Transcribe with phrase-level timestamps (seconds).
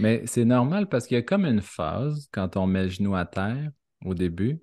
[0.00, 3.14] Mais c'est normal parce qu'il y a comme une phase quand on met le genou
[3.14, 3.70] à terre
[4.04, 4.60] au début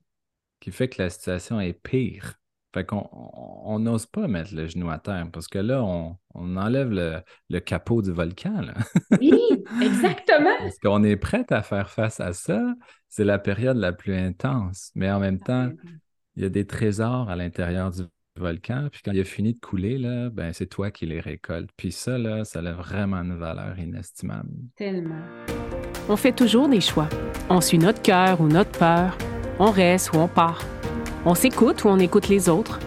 [0.59, 2.33] qui fait que la situation est pire.
[2.73, 7.59] Fait qu'on n'ose pas mettre le genou à terre parce que là, on, enlève le,
[7.59, 8.65] capot du volcan.
[9.19, 9.41] oui,
[9.81, 10.49] exactement.
[10.59, 12.73] parce qu'on est prêt à faire face à ça.
[13.07, 14.91] C'est la période la plus intense.
[14.95, 15.69] Mais en même temps,
[16.35, 18.03] il y a des trésors à l'intérieur du
[18.39, 18.89] volcan.
[18.91, 21.69] Puis quand il a fini de couler, là, ben, c'est toi qui les récoltes.
[21.75, 24.49] Puis ça, là, ça a vraiment une valeur inestimable.
[24.75, 25.21] Tellement.
[26.09, 27.09] On fait toujours des choix.
[27.49, 29.17] On suit notre cœur ou notre peur.
[29.59, 30.63] On reste ou on part.
[31.25, 32.79] On s'écoute ou on écoute les autres.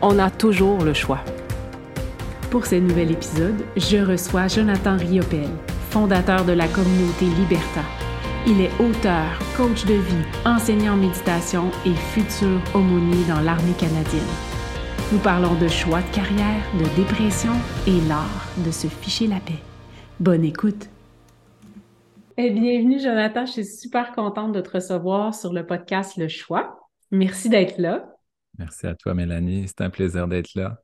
[0.00, 1.20] On a toujours le choix.
[2.50, 5.48] Pour ce nouvel épisode, je reçois Jonathan Riopel,
[5.90, 7.82] fondateur de la communauté Liberta.
[8.46, 14.51] Il est auteur, coach de vie, enseignant en méditation et futur aumônier dans l'armée canadienne.
[15.12, 17.52] Nous parlons de choix de carrière, de dépression
[17.86, 19.60] et l'art de se ficher la paix.
[20.18, 20.88] Bonne écoute.
[22.38, 23.44] Et bienvenue, Jonathan.
[23.44, 26.88] Je suis super contente de te recevoir sur le podcast Le Choix.
[27.10, 28.06] Merci d'être là.
[28.58, 29.66] Merci à toi, Mélanie.
[29.68, 30.78] C'est un plaisir d'être là.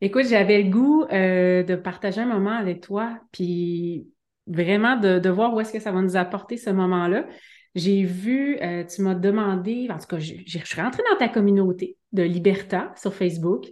[0.00, 4.06] Écoute, j'avais le goût euh, de partager un moment avec toi, puis
[4.46, 7.26] vraiment de, voir où est-ce que ça va nous apporter ce moment-là.
[7.74, 11.96] J'ai vu, euh, tu m'as demandé, en tout cas, je, suis rentrée dans ta communauté
[12.12, 13.66] de Liberta sur Facebook.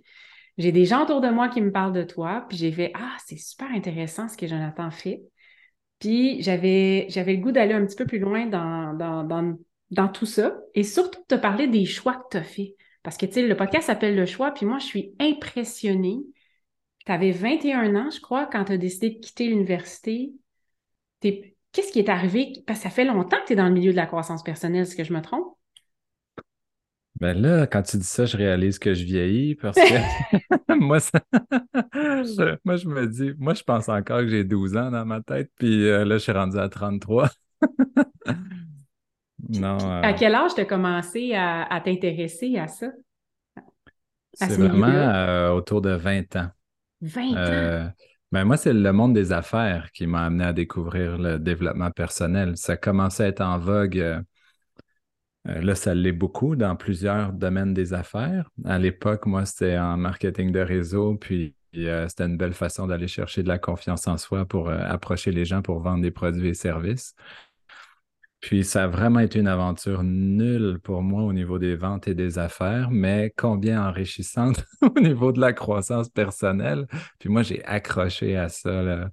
[0.57, 3.17] J'ai des gens autour de moi qui me parlent de toi, puis j'ai fait Ah,
[3.27, 5.23] c'est super intéressant ce que Jonathan fait.
[5.99, 9.59] Puis j'avais, le goût d'aller un petit peu plus loin dans, dans, dans,
[9.91, 12.75] dans tout ça et surtout de te parler des choix que tu as faits.
[13.03, 16.19] Parce que, tu sais, le podcast s'appelle Le choix, puis moi, je suis impressionnée.
[17.07, 20.33] Tu avais 21 ans, je crois, quand tu as décidé de quitter l'université.
[21.79, 22.55] Qu'est-ce qui est arrivé?
[22.67, 24.83] Parce que ça fait longtemps que tu es dans le milieu de la croissance personnelle,
[24.83, 25.55] est-ce que je me trompe?
[27.21, 29.83] Ben là, quand tu dis ça, je réalise que je vieillis parce que
[30.81, 30.99] moi,
[32.65, 35.53] moi, je me dis, moi, je pense encore que j'ai 12 ans dans ma tête,
[35.55, 37.31] puis euh, là, je suis rendu à 33.
[39.49, 39.79] Non.
[39.79, 42.89] À euh, quel âge tu as commencé à, t'intéresser à ça?
[44.35, 46.49] C'est vraiment euh, autour de 20 ans.
[47.03, 47.93] 20 ans?
[48.35, 51.91] Euh, ben moi, c'est le monde des affaires qui m'a amené à découvrir le développement
[51.91, 52.57] personnel.
[52.57, 54.23] Ça commençait à être en vogue.
[55.45, 58.51] là, ça l'est beaucoup dans plusieurs domaines des affaires.
[58.65, 63.43] À l'époque, moi, c'était en marketing de réseau, puis c'était une belle façon d'aller chercher
[63.43, 67.15] de la confiance en soi pour approcher les gens pour vendre des produits et services.
[68.41, 72.15] Puis ça a vraiment été une aventure nulle pour moi au niveau des ventes et
[72.15, 76.87] des affaires, mais combien enrichissante au niveau de la croissance personnelle.
[77.19, 79.11] Puis moi, j'ai accroché à ça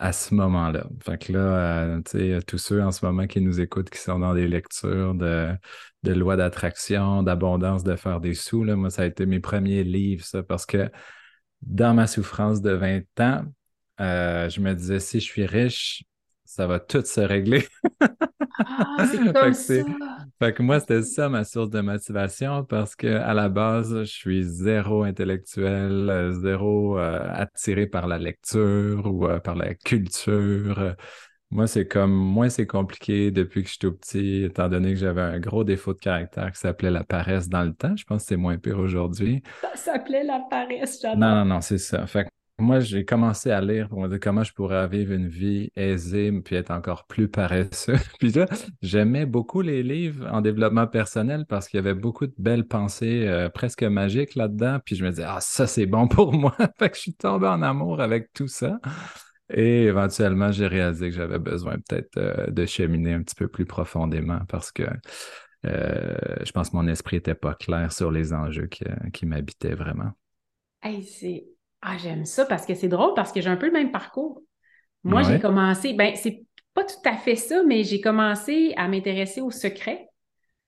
[0.00, 0.86] à ce moment-là.
[1.04, 3.98] Fait que là, euh, tu sais, tous ceux en ce moment qui nous écoutent, qui
[3.98, 5.54] sont dans des lectures de,
[6.02, 9.84] de loi d'attraction, d'abondance, de faire des sous, là, moi, ça a été mes premiers
[9.84, 10.90] livres, ça, parce que
[11.62, 13.44] dans ma souffrance de 20 ans,
[14.00, 16.04] euh, je me disais, si je suis riche,
[16.50, 17.64] ça va tout se régler.
[18.58, 19.74] ah, c'est comme ça.
[20.40, 24.10] Fait que moi, c'était ça ma source de motivation parce que à la base, je
[24.10, 30.96] suis zéro intellectuel, euh, zéro euh, attiré par la lecture ou euh, par la culture.
[31.52, 34.98] Moi, c'est comme, moi, c'est compliqué depuis que je suis tout petit, étant donné que
[34.98, 37.94] j'avais un gros défaut de caractère qui s'appelait la paresse dans le temps.
[37.94, 39.42] Je pense que c'est moins pire aujourd'hui.
[39.62, 41.18] Ça s'appelait la paresse, j'adore.
[41.18, 42.06] Non, non, non, c'est ça.
[42.08, 42.28] Fait
[42.60, 46.32] moi, j'ai commencé à lire pour me dire comment je pourrais vivre une vie aisée
[46.42, 47.96] puis être encore plus paresseux.
[48.18, 48.46] puis là,
[48.82, 53.26] j'aimais beaucoup les livres en développement personnel parce qu'il y avait beaucoup de belles pensées
[53.26, 54.78] euh, presque magiques là-dedans.
[54.84, 56.54] Puis je me disais, ah, ça, c'est bon pour moi.
[56.78, 58.78] fait que je suis tombé en amour avec tout ça.
[59.52, 63.66] Et éventuellement, j'ai réalisé que j'avais besoin peut-être euh, de cheminer un petit peu plus
[63.66, 64.84] profondément parce que
[65.66, 69.74] euh, je pense que mon esprit n'était pas clair sur les enjeux qui, qui m'habitaient
[69.74, 70.12] vraiment.
[70.82, 71.44] Hey, c'est
[71.82, 74.42] ah, j'aime ça parce que c'est drôle parce que j'ai un peu le même parcours.
[75.02, 79.40] Moi, j'ai commencé, ben, c'est pas tout à fait ça, mais j'ai commencé à m'intéresser
[79.40, 80.08] au secret.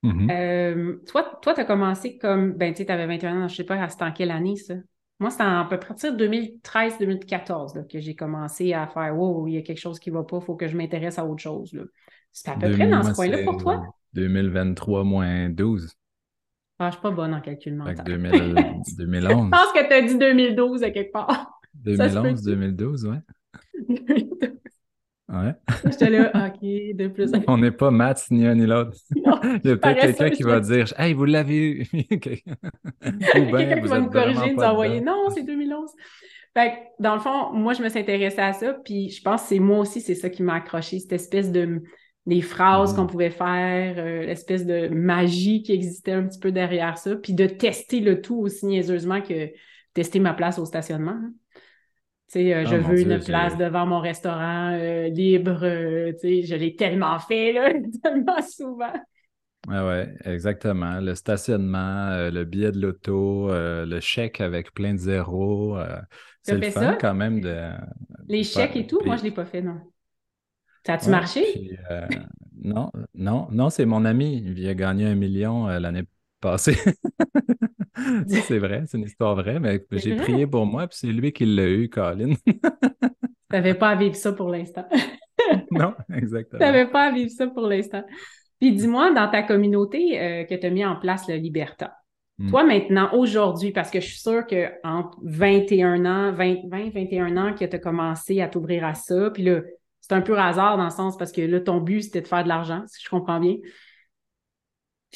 [0.03, 0.31] Mm-hmm.
[0.31, 3.65] Euh, toi, tu as commencé comme, ben, tu sais, tu avais 21 ans, je sais
[3.65, 4.75] pas, c'était en quelle année ça?
[5.21, 9.62] Moi, c'était à peu près 2013-2014 que j'ai commencé à faire Wow, il y a
[9.62, 11.79] quelque chose qui ne va pas, il faut que je m'intéresse à autre chose.
[12.32, 13.85] C'était à peu près dans ce coin-là pour toi?
[14.14, 15.94] 2023 moins 12.
[16.82, 18.05] Ah, je suis pas bonne en calcul mental.
[18.05, 18.56] 2011.
[18.99, 21.61] je pense que tu as dit 2012 à quelque part.
[21.75, 23.19] 2011, 2012, ouais.
[23.88, 24.50] 2012.
[25.29, 25.55] Ouais.
[25.87, 27.32] J'étais là, OK, de plus.
[27.46, 28.93] On n'est pas maths ni un ni l'autre.
[29.14, 29.23] Il
[29.64, 31.84] y a peut-être quelqu'un qui va dire Hey, vous l'avez eu.
[32.19, 35.90] quelqu'un qui va nous corriger, nous envoyer Non, c'est 2011.
[36.55, 39.49] Fait dans le fond, moi, je me suis intéressée à ça, puis je pense que
[39.49, 41.82] c'est moi aussi, c'est ça qui m'a accroché, cette espèce de
[42.27, 43.09] des phrases qu'on mm.
[43.09, 47.47] pouvait faire, euh, l'espèce de magie qui existait un petit peu derrière ça, puis de
[47.47, 49.51] tester le tout aussi niaiseusement que
[49.95, 51.13] tester ma place au stationnement.
[51.13, 51.33] Hein.
[52.29, 54.77] sais, je oh veux une place devant mon restaurant
[55.09, 55.61] libre.
[56.13, 57.73] tu sais, je l'ai tellement fait, là,
[58.03, 58.93] tellement souvent.
[59.69, 60.99] Ah ouais, exactement.
[60.99, 65.77] Le stationnement, le billet de l'auto, le chèque avec plein de zéros.
[66.43, 67.71] c'est le fun quand même de.
[68.29, 69.92] Les chèques et tout, moi, je ne l'ai pas fait, non.
[70.84, 71.44] Ça a-tu marché?
[72.62, 74.43] non, non, non, c'est mon ami.
[74.44, 76.05] Il a gagné un million l'année
[76.40, 76.76] passée.
[78.29, 81.46] c'est vrai, c'est une histoire vraie, mais j'ai prié pour moi, puis c'est lui qui
[81.46, 82.34] l'a eu, Colin.
[82.44, 82.61] tu
[83.50, 84.87] n'avais pas à vivre ça pour l'instant.
[85.70, 86.58] non, exactement.
[86.58, 88.02] Tu n'avais pas à vivre ça pour l'instant.
[88.61, 91.94] Puis dis-moi, dans ta communauté euh, que tu as mis en place le Liberta,
[92.38, 92.50] hmm.
[92.50, 97.55] toi maintenant, aujourd'hui, parce que je suis sûre qu'entre 21 ans, 20, 20 21 ans
[97.55, 99.62] que tu as commencé à t'ouvrir à ça, puis là,
[100.02, 102.43] c'est un peu hasard dans le sens parce que là, ton but, c'était de faire
[102.43, 103.56] de l'argent, si je comprends bien.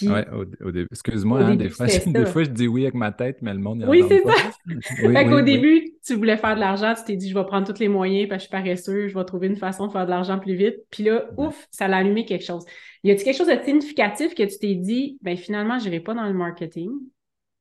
[0.02, 0.20] Oui,
[0.60, 0.88] au, début.
[0.92, 3.84] Excuse-moi, hein, des, fois, des fois, je dis oui avec ma tête, mais le monde
[3.88, 4.32] Oui, c'est ça.
[4.96, 7.80] fait qu'au début, tu voulais faire de l'argent, tu t'es dit, je vais prendre tous
[7.80, 10.10] les moyens parce que je suis paresseux, je vais trouver une façon de faire de
[10.10, 10.76] l'argent plus vite.
[10.90, 12.64] Puis là, ouf, ça l'a allumé quelque chose.
[13.04, 16.14] Y a-t-il quelque chose de significatif que tu t'es dit, ben finalement, je n'irai pas
[16.14, 16.90] dans le marketing,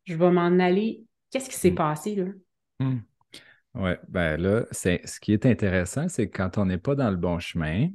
[0.04, 1.04] je vais m'en aller?
[1.32, 1.76] Qu'est-ce qui s'est hmm.
[1.76, 2.26] passé là?
[2.82, 3.00] Hmm.
[3.76, 7.18] Oui, ben là, ce qui est intéressant, c'est que quand on n'est pas dans le
[7.18, 7.90] bon chemin,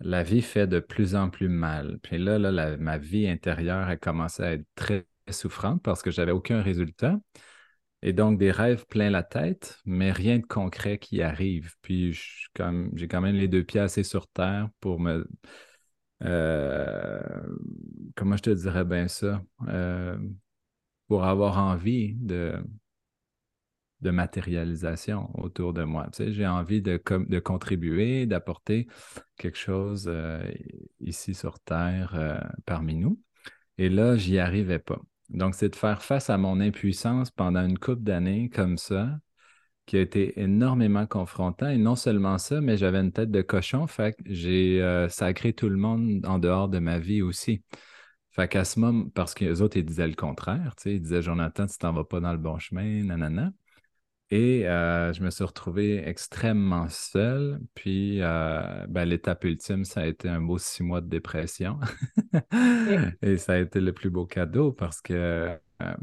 [0.00, 1.98] la vie fait de plus en plus mal.
[2.02, 6.32] Puis là, là ma vie intérieure a commencé à être très souffrante parce que j'avais
[6.32, 7.18] aucun résultat.
[8.02, 11.74] Et donc, des rêves plein la tête, mais rien de concret qui arrive.
[11.82, 15.28] Puis, j'ai quand même les deux pieds assez sur terre pour me.
[16.24, 17.20] Euh,
[18.16, 19.42] comment je te dirais bien ça?
[19.68, 20.18] Euh,
[21.08, 22.54] pour avoir envie de,
[24.02, 26.08] de matérialisation autour de moi.
[26.12, 28.88] Tu sais, j'ai envie de, de contribuer, d'apporter
[29.36, 30.42] quelque chose euh,
[31.00, 33.20] ici sur Terre euh, parmi nous.
[33.78, 35.00] Et là, j'y arrivais pas.
[35.30, 39.18] Donc, c'est de faire face à mon impuissance pendant une couple d'années comme ça,
[39.86, 41.68] qui a été énormément confrontant.
[41.68, 45.52] Et non seulement ça, mais j'avais une tête de cochon, fait que j'ai euh, sacré
[45.52, 47.62] tout le monde en dehors de ma vie aussi.
[48.30, 51.02] Fait qu'à ce moment, parce que les autres, ils disaient le contraire, tu sais, ils
[51.02, 53.52] disaient Jonathan, tu t'en vas pas dans le bon chemin, nanana.
[54.32, 57.60] Et euh, je me suis retrouvé extrêmement seul.
[57.74, 61.78] Puis euh, ben, l'étape ultime, ça a été un beau six mois de dépression.
[63.22, 65.94] Et ça a été le plus beau cadeau parce que euh,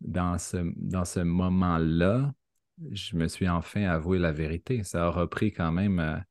[0.00, 2.32] dans ce, dans ce moment-là,
[2.92, 4.84] je me suis enfin avoué la vérité.
[4.84, 6.24] Ça a repris quand même.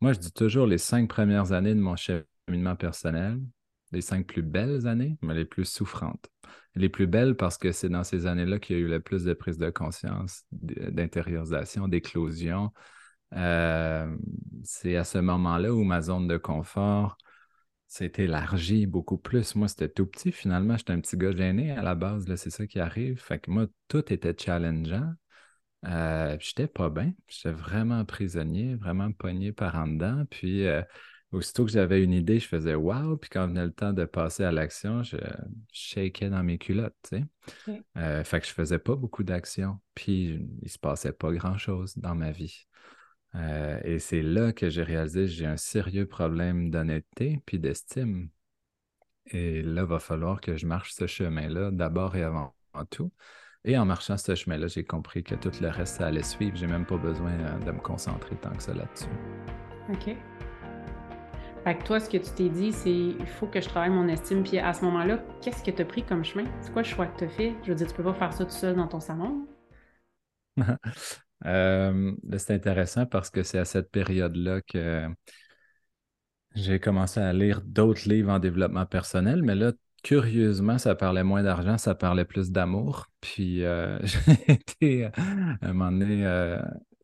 [0.00, 3.40] moi, je dis toujours les cinq premières années de mon cheminement personnel,
[3.90, 6.30] les cinq plus belles années, mais les plus souffrantes
[6.74, 9.24] les plus belles parce que c'est dans ces années-là qu'il y a eu le plus
[9.24, 12.72] de prise de conscience, d'intériorisation, d'éclosion.
[13.36, 14.14] Euh,
[14.64, 17.16] c'est à ce moment-là où ma zone de confort
[17.86, 19.54] s'est élargie beaucoup plus.
[19.56, 20.76] Moi, c'était tout petit finalement.
[20.76, 22.28] J'étais un petit gars gêné à la base.
[22.28, 23.20] Là, c'est ça qui arrive.
[23.20, 25.12] Fait que moi, tout était challengeant.
[25.86, 27.12] Euh, j'étais pas bien.
[27.26, 30.24] J'étais vraiment prisonnier, vraiment pogné par en dedans.
[30.30, 30.82] Puis euh,
[31.32, 33.16] aussitôt que j'avais une idée, je faisais wow.
[33.16, 35.16] Puis quand venait le temps de passer à l'action, je,
[35.72, 36.96] shakais dans mes culottes.
[37.08, 37.24] Tu
[37.66, 37.82] sais.
[37.96, 39.78] Euh, fait que je faisais pas beaucoup d'actions.
[39.94, 42.66] Puis il se passait pas grand-chose dans ma vie.
[43.36, 48.28] Euh, et c'est là que j'ai réalisé que j'ai un sérieux problème d'honnêteté puis d'estime.
[49.26, 52.54] Et là, il va falloir que je marche ce chemin-là d'abord et avant
[52.90, 53.12] tout.
[53.64, 56.56] Et en marchant ce chemin-là, j'ai compris que tout le reste, ça allait suivre.
[56.56, 59.10] J'ai même pas besoin euh, de me concentrer tant que ça là-dessus.
[59.90, 60.16] OK.
[61.64, 64.08] Fait que toi, ce que tu t'es dit, c'est il faut que je travaille mon
[64.08, 64.42] estime.
[64.42, 66.44] Puis à ce moment-là, qu'est-ce que tu as pris comme chemin?
[66.62, 67.54] C'est quoi le choix que tu fait?
[67.64, 69.46] Je veux dire, tu peux pas faire ça tout seul dans ton salon?
[71.44, 75.06] euh, c'est intéressant parce que c'est à cette période-là que
[76.54, 81.42] j'ai commencé à lire d'autres livres en développement personnel, mais là, curieusement, ça parlait moins
[81.42, 83.08] d'argent, ça parlait plus d'amour.
[83.20, 85.12] Puis euh, j'ai été à
[85.60, 86.58] un moment donné euh,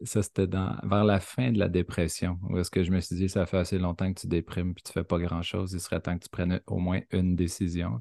[0.05, 3.29] ça, c'était vers la fin de la dépression, où est-ce que je me suis dit,
[3.29, 6.17] ça fait assez longtemps que tu déprimes puis tu fais pas grand-chose, il serait temps
[6.19, 7.99] que tu prennes au moins une décision.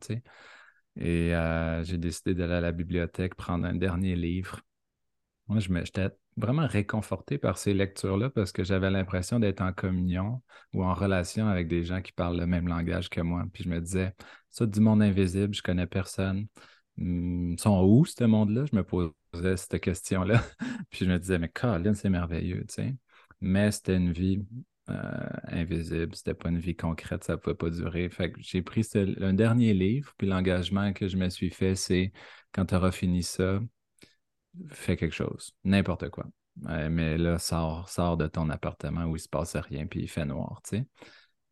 [0.97, 4.61] Et euh, j'ai décidé d'aller à la bibliothèque prendre un dernier livre.
[5.47, 10.41] Moi, j'étais vraiment réconforté par ces lectures-là parce que j'avais l'impression d'être en communion
[10.73, 13.45] ou en relation avec des gens qui parlent le même langage que moi.
[13.53, 14.13] Puis je me disais,
[14.49, 16.47] ça, du monde invisible, je connais personne.
[16.97, 18.65] Ils sont où, ce monde-là?
[18.71, 20.43] Je me posais cette question-là.
[20.89, 22.95] puis je me disais, mais Colin, c'est merveilleux, tu sais.
[23.41, 24.45] Mais c'était une vie
[24.89, 28.09] euh, invisible, c'était pas une vie concrète, ça pouvait pas durer.
[28.09, 28.87] Fait que j'ai pris
[29.19, 32.13] un dernier livre, puis l'engagement que je me suis fait, c'est
[32.53, 33.59] quand tu auras fini ça,
[34.69, 36.25] fais quelque chose, n'importe quoi.
[36.89, 40.25] mais là, sors, sors de ton appartement où il se passe rien, puis il fait
[40.25, 40.85] noir, tu sais.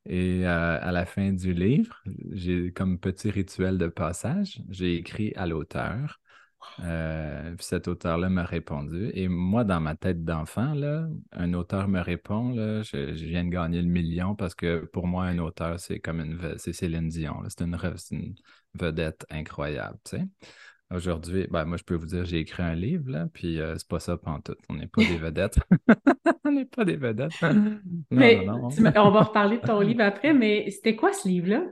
[0.05, 5.33] Et euh, à la fin du livre, j'ai comme petit rituel de passage, j'ai écrit
[5.35, 6.19] à l'auteur
[6.79, 9.11] Euh, cet auteur-là m'a répondu.
[9.13, 13.49] Et moi, dans ma tête d'enfant, là, un auteur me répond, là, je, viens de
[13.49, 17.43] gagner le million parce que pour moi, un auteur, c'est comme une c'est Céline Dion.
[17.49, 17.77] C'est une,
[18.11, 18.35] une,
[18.73, 19.97] vedette incroyable.
[20.03, 20.23] Tu sais.
[20.93, 23.87] Aujourd'hui, ben, moi, je peux vous dire, j'ai écrit un livre, là, puis euh, c'est
[23.87, 24.55] pas ça tout.
[24.69, 25.59] On n'est pas des vedettes.
[26.45, 27.31] on n'est pas des vedettes.
[28.11, 31.63] mais, on va reparler de ton livre après, mais c'était quoi ce livre-là?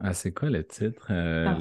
[0.00, 1.08] Ah, c'est quoi le titre?
[1.10, 1.52] Euh,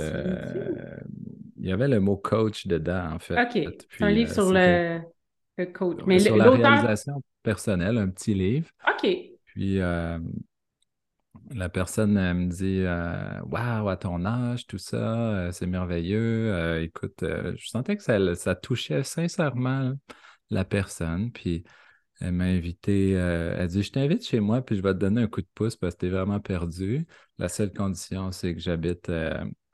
[1.57, 3.41] il y avait le mot coach dedans, en fait.
[3.41, 3.73] OK.
[3.89, 5.65] C'est un livre euh, sur le...
[5.73, 5.99] coach.
[6.05, 8.69] Mais sur la réalisation personnelle, un petit livre.
[8.87, 9.09] OK.
[9.45, 9.79] Puis
[11.51, 12.83] la personne me dit
[13.49, 16.81] Waouh, à ton âge, tout ça, c'est merveilleux.
[16.81, 19.93] écoute, je sentais que ça, ça, touchait sincèrement
[20.49, 21.31] la personne.
[21.31, 21.63] Puis
[22.19, 25.27] elle m'a invité, elle dit Je t'invite chez moi, puis je vais te donner un
[25.27, 27.05] coup de pouce parce que t'es vraiment perdu.
[27.37, 29.09] La seule condition, c'est que j'habite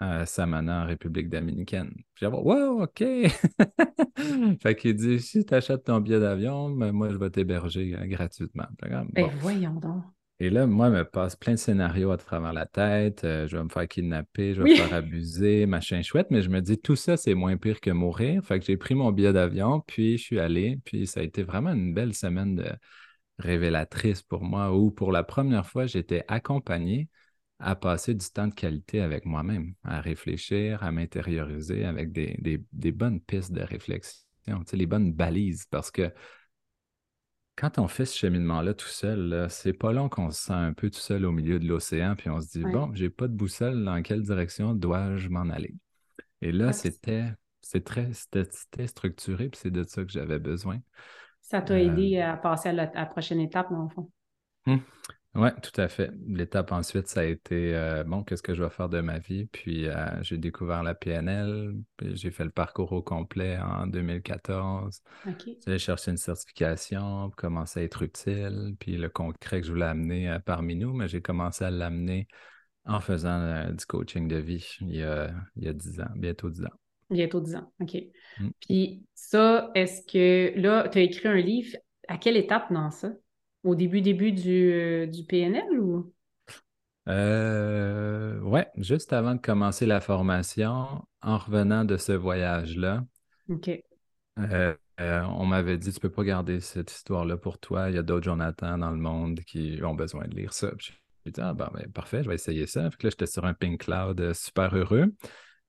[0.04, 1.94] à Samana, en République dominicaine.
[2.16, 3.00] J'ai dit Wow, OK.
[4.62, 8.68] fait qu'il dit Si tu achètes ton billet d'avion, ben, moi, je vais t'héberger gratuitement.
[8.82, 9.08] Ben,
[9.40, 10.04] voyons donc.
[10.40, 13.24] Et là, moi, il me passe plein de scénarios à travers la tête.
[13.24, 16.28] Euh, je vais me faire kidnapper, je vais me faire abuser, machin chouette.
[16.32, 18.44] Mais je me dis, tout ça, c'est moins pire que mourir.
[18.44, 20.80] Fait que j'ai pris mon billet d'avion, puis je suis allé.
[20.86, 22.66] Puis ça a été vraiment une belle semaine de
[23.40, 27.10] révélatrice pour moi, où pour la première fois, j'étais accompagné
[27.60, 32.38] à passer du temps de qualité avec moi-même, à réfléchir, à m'intérioriser avec des,
[32.72, 34.26] des, bonnes pistes de réflexion,
[34.74, 35.66] les bonnes balises.
[35.70, 36.12] Parce que
[37.56, 40.90] quand on fait ce cheminement-là tout seul, c'est pas long qu'on se sent un peu
[40.90, 43.84] tout seul au milieu de l'océan, puis on se dit, bon, j'ai pas de boussole,
[43.84, 45.76] dans quelle direction dois-je m'en aller?
[46.42, 47.36] Et là, c'était
[47.86, 50.80] très c'était structuré, puis c'est de ça que j'avais besoin.
[51.42, 54.10] Ça t'a aidé euh, à passer à la, prochaine étape, dans le fond?
[54.66, 54.80] Hum.
[55.36, 56.12] Oui, tout à fait.
[56.28, 59.46] L'étape ensuite, ça a été euh, bon, qu'est-ce que je vais faire de ma vie?
[59.48, 65.02] Puis euh, j'ai découvert la PNL, puis j'ai fait le parcours au complet en 2014.
[65.66, 68.76] J'ai cherché une certification pour commencer à être utile.
[68.80, 72.28] Puis le concret que je voulais amener euh, parmi nous, mais j'ai commencé à l'amener
[72.86, 76.52] en faisant du coaching de vie il y a, il y a 10 ans, bientôt
[76.52, 76.78] 10 ans.
[77.10, 77.98] Bientôt 10 ans, OK.
[78.40, 78.50] Mmh.
[78.60, 81.76] Puis ça, est-ce que là, tu as écrit un livre,
[82.08, 83.14] à quelle étape dans ça?
[83.64, 86.12] Au début, début du, euh, du PNL ou?
[87.08, 93.04] Euh, ouais, juste avant de commencer la formation, en revenant de ce voyage-là,
[93.50, 93.70] OK.
[94.40, 97.90] Euh, on m'avait dit, tu peux pas garder cette histoire-là pour toi.
[97.90, 100.72] Il y a d'autres Jonathan dans le monde qui ont besoin de lire ça.
[100.78, 102.90] J'ai dit, ah ben, parfait, je vais essayer ça.
[102.90, 105.12] Puis là, j'étais sur un pink cloud super heureux.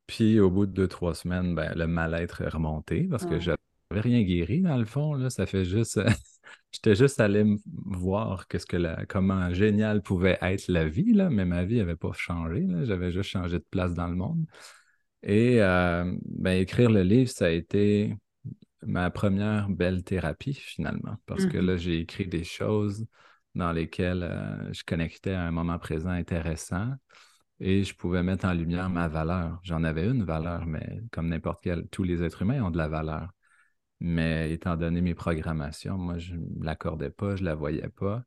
[0.06, 3.56] Puis au bout de deux, trois semaines, ben, le mal-être est remonté parce que j'avais
[4.00, 5.14] rien guéri dans le fond.
[5.14, 5.30] Là.
[5.30, 6.00] Ça fait juste
[6.74, 11.44] J'étais juste allé voir qu'est-ce que la, comment génial pouvait être la vie, là, mais
[11.44, 12.66] ma vie n'avait pas changé.
[12.82, 14.44] J'avais juste changé de place dans le monde.
[15.22, 18.16] Et euh, ben, écrire le livre, ça a été
[18.82, 23.06] ma première belle thérapie finalement, parce que là, mmh j'ai écrit des choses
[23.54, 26.92] dans lesquelles euh, je connectais à un moment présent intéressant
[27.60, 29.60] et je pouvais mettre en lumière ma valeur.
[29.62, 32.88] J'en avais une valeur, mais comme n'importe quel, tous les êtres humains ont de la
[32.88, 33.30] valeur.
[34.06, 38.23] Mais étant donné mes programmations, moi, je ne l'accordais pas, je ne la voyais pas.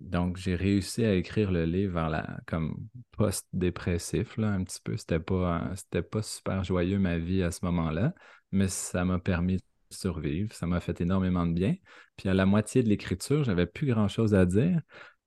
[0.00, 2.76] donc, j'ai réussi à écrire le livre la, comme
[3.12, 4.98] post-dépressif, un petit peu.
[4.98, 8.12] C'était pas, c'était pas super joyeux ma vie à ce moment-là,
[8.50, 10.52] mais ça m'a permis de survivre.
[10.52, 11.76] Ça m'a fait énormément de bien.
[12.18, 14.78] Puis à la moitié de l'écriture, j'avais plus grand-chose à dire.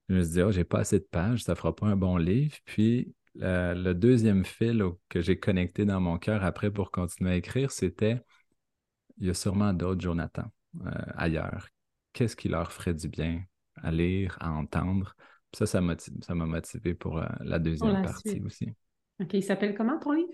[0.10, 2.18] Je me suis dit, oh, j'ai pas assez de pages, ça fera pas un bon
[2.18, 2.56] livre.
[2.66, 7.72] Puis le deuxième fil que j'ai connecté dans mon cœur après pour continuer à écrire,
[7.72, 8.22] c'était
[9.18, 10.46] il y a sûrement d'autres Jonathan
[10.86, 11.70] euh, ailleurs.
[12.14, 13.44] Qu'est-ce qui leur ferait du bien
[13.82, 15.16] à lire, à entendre?
[15.56, 18.70] ça, ça m'a motivé pour euh, la deuxième partie aussi.
[19.22, 19.34] OK.
[19.34, 20.34] Il s'appelle comment ton livre?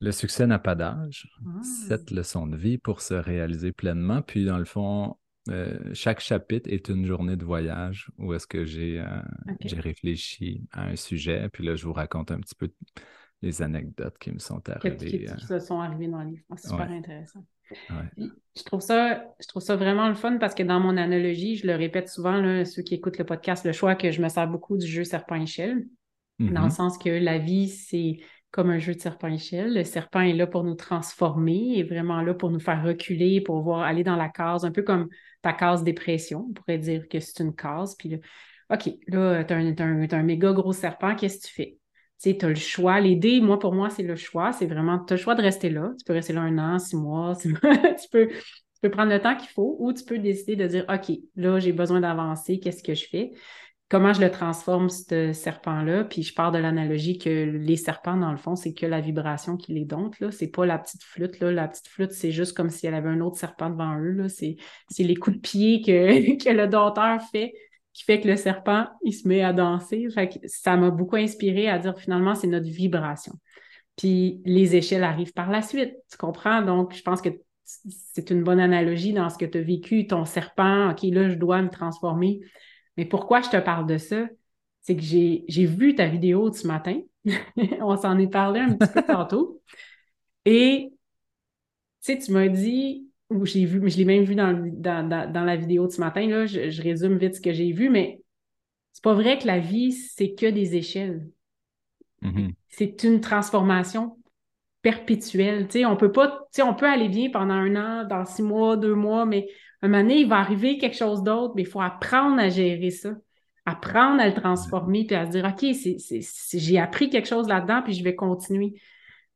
[0.00, 1.28] Le succès n'a pas d'âge.
[1.46, 1.62] Ah.
[1.62, 4.20] Sept leçons de vie pour se réaliser pleinement.
[4.20, 5.16] Puis, dans le fond,
[5.48, 9.04] euh, chaque chapitre est une journée de voyage où est-ce que j'ai
[9.60, 11.48] réfléchi à un sujet.
[11.52, 12.72] Puis là, je vous raconte un petit peu
[13.42, 15.26] les anecdotes qui me sont arrivées.
[15.36, 16.44] Qui, se sont arrivées dans le livre.
[16.56, 17.44] C'est super intéressant.
[18.16, 21.66] Je, trouve ça, je trouve ça vraiment le fun parce que dans mon analogie, je
[21.66, 24.46] le répète souvent, là, ceux qui écoutent le podcast, le choix que je me sers
[24.46, 25.86] beaucoup du jeu serpent-échelle,
[26.38, 26.70] dans le mm-hmm.
[26.70, 28.18] sens que la vie, c'est
[28.50, 29.74] comme un jeu de serpent-échelle.
[29.74, 33.62] Le serpent est là pour nous transformer, est vraiment là pour nous faire reculer, pour
[33.62, 35.08] voir aller dans la case, un peu comme
[35.40, 36.46] ta case dépression.
[36.50, 37.96] On pourrait dire que c'est une case.
[37.96, 38.18] Puis là,
[38.70, 41.78] OK, là, tu as, un méga gros serpent, qu'est-ce que tu fais?
[42.22, 43.00] Tu as le choix.
[43.00, 44.52] L'idée, moi, pour moi, c'est le choix.
[44.52, 45.92] C'est vraiment, tu as le choix de rester là.
[45.98, 47.52] Tu peux rester là un an, six mois, tu,
[48.10, 51.16] peux, tu peux prendre le temps qu'il faut ou tu peux décider de dire, OK,
[51.36, 53.32] là, j'ai besoin d'avancer, qu'est-ce que je fais?
[53.92, 56.04] comment je le transforme, ce serpent-là?
[56.04, 59.58] Puis je pars de l'analogie que les serpents, dans le fond, c'est que la vibration
[59.58, 60.18] qui les dompte.
[60.18, 60.30] Là.
[60.30, 61.40] C'est pas la petite flûte.
[61.40, 61.52] Là.
[61.52, 64.12] La petite flûte, c'est juste comme si elle avait un autre serpent devant eux.
[64.12, 64.30] Là.
[64.30, 64.56] C'est,
[64.98, 67.52] les coups de pied que, que le dompteur fait
[67.92, 70.08] qui fait que le serpent, il se met à danser.
[70.10, 73.34] Fait ça m'a beaucoup inspiré à dire finalement, c'est notre vibration.
[73.96, 75.94] Puis les échelles arrivent par la suite.
[76.10, 76.62] Tu comprends?
[76.62, 77.28] Donc, je pense que
[77.64, 81.34] c'est une bonne analogie dans ce que tu as vécu, ton serpent, OK, là, je
[81.34, 82.40] dois me transformer.
[82.96, 84.26] Mais pourquoi je te parle de ça?
[84.80, 87.00] C'est que j'ai vu ta vidéo de ce matin.
[87.80, 89.62] On s'en est parlé un petit peu tantôt.
[90.44, 90.92] Et
[92.02, 95.44] tu sais, tu m'as dit, ou j'ai vu, mais je l'ai même vu dans, dans,
[95.44, 98.20] la vidéo de ce matin, là, je, résume vite ce que j'ai vu, mais
[98.92, 101.28] c'est pas vrai que la vie, c'est que des échelles.
[102.22, 102.54] Mm-hmm.
[102.68, 104.16] C'est une transformation
[104.82, 105.68] perpétuelle.
[105.86, 109.24] On peut pas, on peut aller bien pendant un an, dans six mois, deux mois,
[109.24, 109.48] mais
[109.82, 112.90] un moment donné, il va arriver quelque chose d'autre, mais il faut apprendre à gérer
[112.90, 113.10] ça,
[113.66, 115.64] apprendre à le transformer, puis à se dire, OK,
[116.52, 118.74] j'ai appris quelque chose là-dedans, puis je vais continuer.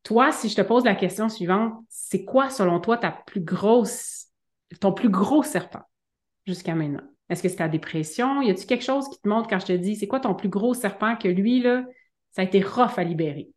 [0.06, 4.26] Toi, si je te pose la question suivante, c'est quoi, selon toi, ta plus grosse,
[4.78, 5.82] ton plus gros serpent
[6.46, 7.02] jusqu'à maintenant?
[7.28, 8.40] Est-ce que c'est ta dépression?
[8.40, 10.48] Y a-t-il quelque chose qui te montre quand je te dis, c'est quoi ton plus
[10.48, 11.84] gros serpent que lui, là,
[12.30, 13.48] ça a été rough à libérer?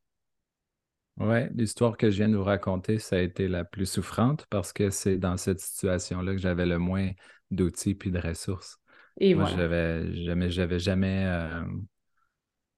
[1.18, 4.74] Oui, l'histoire que je viens de vous raconter, ça a été la plus souffrante parce
[4.74, 7.12] que c'est dans cette situation-là que j'avais le moins
[7.52, 8.80] d'outils puis de ressources.
[9.20, 11.64] Et Moi, j'avais jamais, j'avais jamais, euh,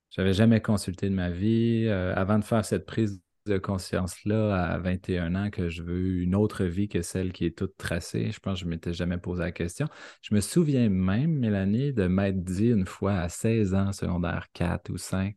[0.09, 1.85] j'avais jamais consulté de ma vie.
[1.87, 6.35] Euh, avant de faire cette prise de conscience-là à 21 ans que je veux une
[6.35, 9.17] autre vie que celle qui est toute tracée, je pense que je ne m'étais jamais
[9.17, 9.87] posé la question.
[10.21, 14.89] Je me souviens même, Mélanie, de m'être dit une fois à 16 ans, secondaire 4
[14.91, 15.35] ou 5,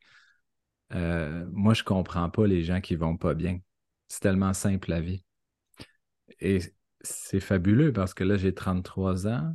[0.94, 3.58] euh, moi, je ne comprends pas les gens qui vont pas bien.
[4.08, 5.24] C'est tellement simple la vie.
[6.40, 6.60] Et
[7.00, 9.54] c'est fabuleux parce que là, j'ai 33 ans,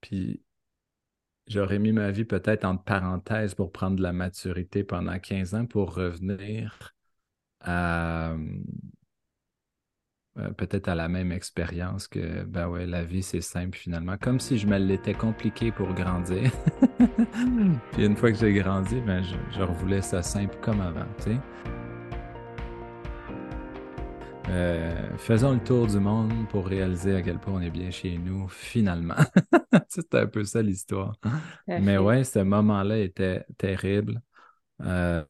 [0.00, 0.42] puis
[1.46, 5.66] j'aurais mis ma vie peut-être en parenthèse pour prendre de la maturité pendant 15 ans
[5.66, 6.94] pour revenir
[7.64, 8.34] à
[10.38, 14.40] euh, peut-être à la même expérience que ben ouais, la vie c'est simple finalement, comme
[14.40, 16.50] si je me l'étais compliqué pour grandir.
[17.92, 21.24] Puis une fois que j'ai grandi, ben je, je revoulais ça simple comme avant, tu
[21.24, 21.36] sais.
[24.48, 28.18] Euh, faisons le tour du monde pour réaliser à quel point on est bien chez
[28.18, 29.14] nous, finalement.
[29.88, 31.14] C'était un peu ça l'histoire.
[31.66, 34.20] Mais ouais, ce moment-là était terrible.
[34.82, 35.22] Euh,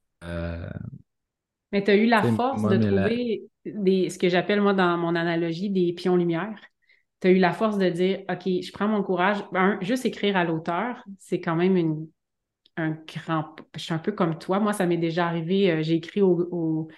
[1.73, 5.15] mais tu as eu la force de trouver des, ce que j'appelle, moi, dans mon
[5.15, 6.55] analogie, des pions lumière.
[7.21, 9.39] Tu as eu la force de dire, OK, je prends mon courage.
[9.81, 12.09] juste écrire à l'auteur, c'est quand même une,
[12.77, 13.57] un grand.
[13.75, 14.59] Je suis un peu comme toi.
[14.59, 15.71] Moi, ça m'est déjà arrivé.
[15.71, 16.89] Euh, j'ai écrit au,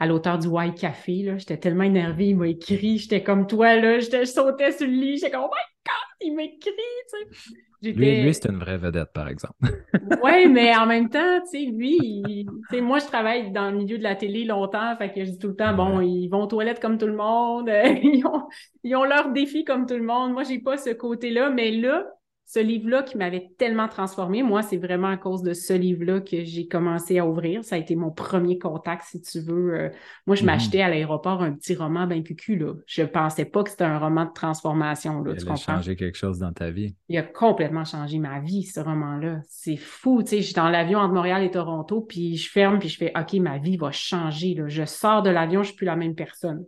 [0.00, 1.34] à l'auteur du White Café.
[1.38, 2.28] J'étais tellement énervée.
[2.28, 2.98] Il m'a écrit.
[2.98, 3.76] J'étais comme toi.
[3.76, 5.16] Là, je sautais sur le lit.
[5.18, 6.70] J'étais comme, oh my God, il m'écrit.
[6.70, 7.92] Tu sais.
[7.92, 9.56] Lui, lui c'est une vraie vedette, par exemple.
[10.22, 12.46] oui, mais en même temps, tu sais, lui,
[12.80, 15.48] moi, je travaille dans le milieu de la télé longtemps, fait que je dis tout
[15.48, 17.68] le temps, bon, ils vont aux toilettes comme tout le monde,
[18.02, 18.48] ils, ont,
[18.82, 20.32] ils ont leurs défis comme tout le monde.
[20.32, 22.06] Moi, j'ai pas ce côté-là, mais là,
[22.46, 26.44] ce livre-là qui m'avait tellement transformé, moi, c'est vraiment à cause de ce livre-là que
[26.44, 27.64] j'ai commencé à ouvrir.
[27.64, 29.74] Ça a été mon premier contact, si tu veux.
[29.74, 29.88] Euh,
[30.26, 30.46] moi, je mhm.
[30.46, 32.74] m'achetais à l'aéroport un petit roman ben cucu, là.
[32.86, 36.38] Je pensais pas que c'était un roman de transformation, là, Il a changé quelque chose
[36.38, 36.94] dans ta vie.
[37.08, 39.40] Il a complètement changé ma vie, ce roman-là.
[39.48, 40.36] C'est fou, tu sais.
[40.38, 43.32] Je suis dans l'avion entre Montréal et Toronto, puis je ferme, puis je fais, OK,
[43.34, 44.68] ma vie va changer, là.
[44.68, 46.64] Je sors de l'avion, je suis plus la même personne.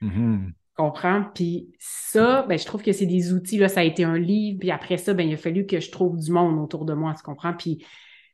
[0.00, 1.24] Mhm comprends?
[1.34, 3.58] Puis ça, ben, je trouve que c'est des outils.
[3.58, 4.58] Là, ça a été un livre.
[4.60, 7.14] Puis après ça, ben, il a fallu que je trouve du monde autour de moi,
[7.16, 7.52] tu comprends?
[7.52, 7.84] Puis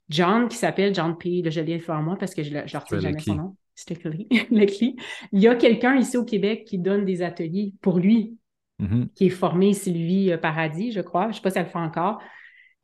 [0.08, 3.00] John, qui s'appelle John P., là, je l'ai devant moi parce que je ne retiens
[3.00, 3.56] jamais son nom.
[3.74, 3.98] C'était
[4.30, 8.36] Il y a quelqu'un ici au Québec qui donne des ateliers pour lui,
[8.80, 9.08] mm-hmm.
[9.14, 11.24] qui est formé Sylvie euh, Paradis, je crois.
[11.24, 12.20] Je ne sais pas si elle le fait encore.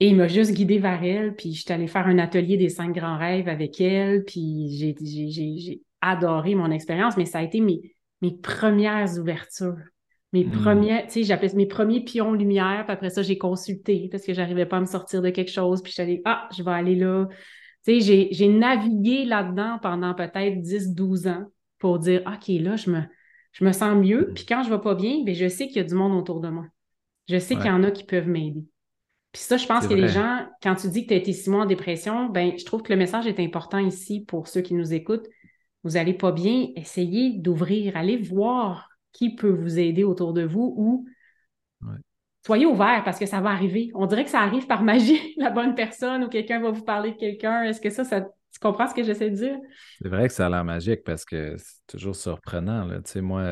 [0.00, 2.70] Et il m'a juste guidé vers elle, puis je suis allée faire un atelier des
[2.70, 7.82] cinq grands rêves avec elle, puis j'ai adoré mon expérience, mais ça a été mes,
[8.20, 9.76] mes premières ouvertures.
[10.32, 10.50] Mes hmm.
[10.50, 14.32] premières, tu sais, j'appelle mes premiers pions lumière, puis après ça, j'ai consulté parce que
[14.32, 16.94] j'arrivais pas à me sortir de quelque chose, puis je suis ah, je vais aller
[16.94, 17.26] là.
[17.84, 21.46] Tu sais, j'ai navigué là-dedans pendant peut-être 10-12 ans
[21.78, 23.00] pour dire, OK, là, je me,
[23.52, 24.34] je me sens mieux, hmm.
[24.34, 26.40] puis quand je vais pas bien, bien, je sais qu'il y a du monde autour
[26.40, 26.66] de moi.
[27.28, 28.64] Je sais qu'il y en a qui peuvent m'aider.
[29.32, 31.48] Puis ça, je pense que les gens, quand tu dis que tu as été six
[31.48, 34.74] mois en dépression, ben, je trouve que le message est important ici pour ceux qui
[34.74, 35.28] nous écoutent
[35.84, 40.74] vous n'allez pas bien, essayez d'ouvrir, allez voir qui peut vous aider autour de vous
[40.76, 41.06] ou
[42.44, 43.90] soyez ouvert parce que ça va arriver.
[43.94, 47.12] On dirait que ça arrive par magie, la bonne personne ou quelqu'un va vous parler
[47.12, 47.62] de quelqu'un.
[47.64, 49.56] Est-ce que ça, ça, tu comprends ce que j'essaie de dire?
[50.00, 52.88] C'est vrai que ça a l'air magique parce que c'est toujours surprenant.
[52.88, 53.44] Tu sais, moi,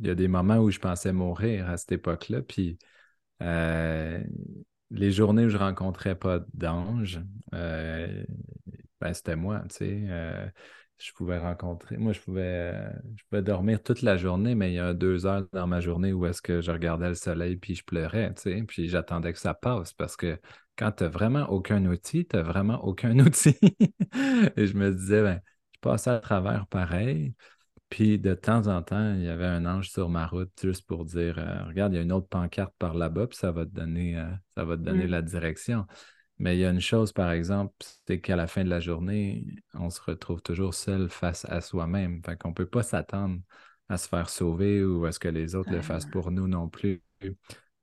[0.00, 2.78] il y a des moments où je pensais mourir à cette époque-là, puis
[3.42, 4.22] euh,
[4.90, 7.20] les journées où je rencontrais pas d'ange,
[7.54, 8.24] euh,
[9.00, 10.52] ben, c'était moi, tu sais.
[11.02, 12.74] Euh, je pouvais rencontrer, moi, je pouvais,
[13.16, 16.12] je pouvais dormir toute la journée, mais il y a deux heures dans ma journée
[16.12, 19.38] où est-ce que je regardais le soleil puis je pleurais, tu sais, puis j'attendais que
[19.38, 20.38] ça passe parce que
[20.76, 23.58] quand tu n'as vraiment aucun outil, tu n'as vraiment aucun outil.
[24.56, 25.40] Et je me disais, ben,
[25.74, 27.34] je passais à travers pareil.
[27.90, 31.04] Puis de temps en temps, il y avait un ange sur ma route juste pour
[31.04, 33.70] dire euh, Regarde, il y a une autre pancarte par là-bas, puis ça va te
[33.70, 35.10] donner, euh, ça va te donner mm.
[35.10, 35.86] la direction.
[36.42, 37.72] Mais il y a une chose, par exemple,
[38.04, 42.20] c'est qu'à la fin de la journée, on se retrouve toujours seul face à soi-même.
[42.24, 43.38] Fait qu'on ne peut pas s'attendre
[43.88, 46.68] à se faire sauver ou à ce que les autres le fassent pour nous non
[46.68, 47.00] plus.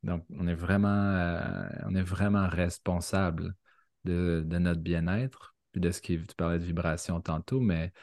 [0.03, 3.55] Donc, on est vraiment, euh, on est vraiment responsable
[4.03, 7.93] de, de notre bien-être, puis de ce qui, tu parlais de vibration tantôt, mais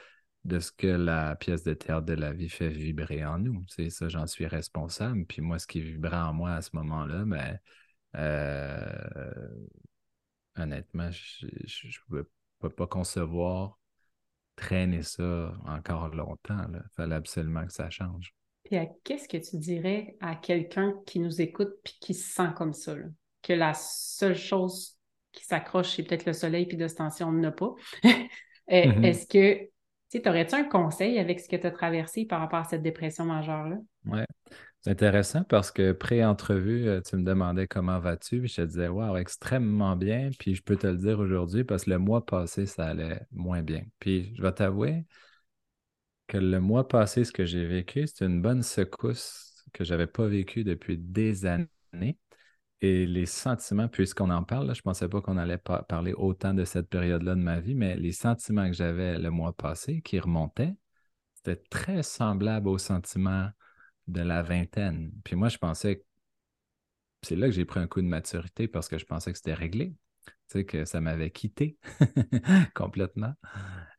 [0.43, 3.63] de ce que la pièce de théâtre de la vie fait vibrer en nous.
[3.67, 5.23] C'est ça, j'en suis responsable.
[5.27, 7.59] Puis moi, ce qui vibrait en moi à ce moment-là, ben,
[8.15, 9.49] euh,
[10.57, 11.45] honnêtement, je
[12.09, 12.23] ne
[12.59, 13.77] peux pas concevoir
[14.55, 16.65] traîner ça encore longtemps.
[16.73, 18.33] Il fallait absolument que ça change.
[18.63, 22.73] Puis qu'est-ce que tu dirais à quelqu'un qui nous écoute puis qui se sent comme
[22.73, 22.95] ça?
[23.41, 24.97] Que la seule chose
[25.31, 27.73] qui s'accroche, c'est peut-être le soleil, puis de ce on n'en a pas.
[28.69, 29.05] Euh, mm-hmm.
[29.05, 29.69] Est-ce que
[30.11, 33.23] tu aurais-tu un conseil avec ce que tu as traversé par rapport à cette dépression
[33.23, 33.77] majeure-là?
[34.03, 34.19] Oui.
[34.87, 38.87] C'est intéressant parce que pré-entrevue, euh, tu me demandais comment vas-tu, puis je te disais,
[38.87, 40.29] wow, extrêmement bien.
[40.39, 43.61] Puis je peux te le dire aujourd'hui parce que le mois passé, ça allait moins
[43.63, 43.83] bien.
[43.99, 45.03] Puis je vais t'avouer
[46.27, 50.07] que le mois passé, ce que j'ai vécu, c'est une bonne secousse que je n'avais
[50.07, 52.17] pas vécue depuis des années.
[52.79, 56.63] Et les sentiments, puisqu'on en parle, je ne pensais pas qu'on allait parler autant de
[56.63, 60.75] cette période-là de ma vie, mais les sentiments que j'avais le mois passé qui remontaient,
[61.33, 63.49] c'était très semblable aux sentiments
[64.07, 65.11] de la vingtaine.
[65.23, 66.03] Puis moi, je pensais,
[67.21, 69.53] c'est là que j'ai pris un coup de maturité parce que je pensais que c'était
[69.53, 69.95] réglé,
[70.27, 71.77] tu sais, que ça m'avait quitté
[72.75, 73.33] complètement.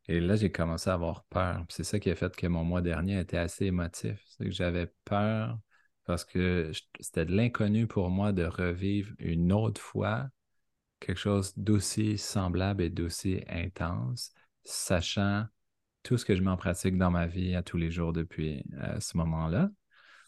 [0.08, 1.64] Et là, j'ai commencé à avoir peur.
[1.68, 4.24] C'est ça qui a fait que mon mois dernier était assez émotif.
[4.28, 5.58] C'est que j'avais peur
[6.04, 10.30] parce que c'était de l'inconnu pour moi de revivre une autre fois
[11.00, 14.32] quelque chose d'aussi semblable et d'aussi intense,
[14.64, 15.46] sachant
[16.02, 18.98] tout ce que je m'en pratique dans ma vie à tous les jours depuis euh,
[19.00, 19.70] ce moment-là.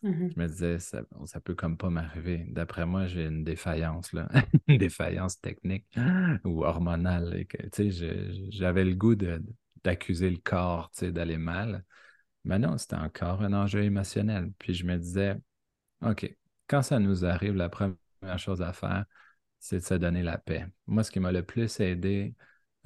[0.02, 0.32] Mm-hmm.
[0.34, 2.46] Je me disais, ça, ça peut comme pas m'arriver.
[2.48, 4.28] D'après moi, j'ai une défaillance, là.
[4.68, 5.86] une défaillance technique
[6.44, 7.44] ou hormonale.
[8.48, 9.14] J'avais le goût
[9.84, 11.84] d'accuser le corps d'aller mal.
[12.44, 14.52] Mais non, c'était encore un enjeu émotionnel.
[14.58, 15.36] Puis je me disais,
[16.02, 16.34] OK.
[16.66, 17.96] Quand ça nous arrive, la première
[18.38, 19.04] chose à faire,
[19.58, 20.66] c'est de se donner la paix.
[20.86, 22.34] Moi, ce qui m'a le plus aidé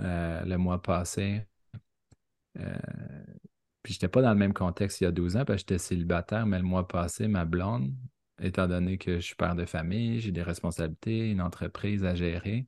[0.00, 1.46] euh, le mois passé,
[2.59, 2.79] euh,
[3.85, 5.68] puis je n'étais pas dans le même contexte il y a 12 ans, parce que
[5.75, 7.94] j'étais célibataire, mais le mois passé, ma blonde,
[8.40, 12.66] étant donné que je suis père de famille, j'ai des responsabilités, une entreprise à gérer,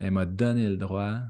[0.00, 1.20] elle m'a donné le droit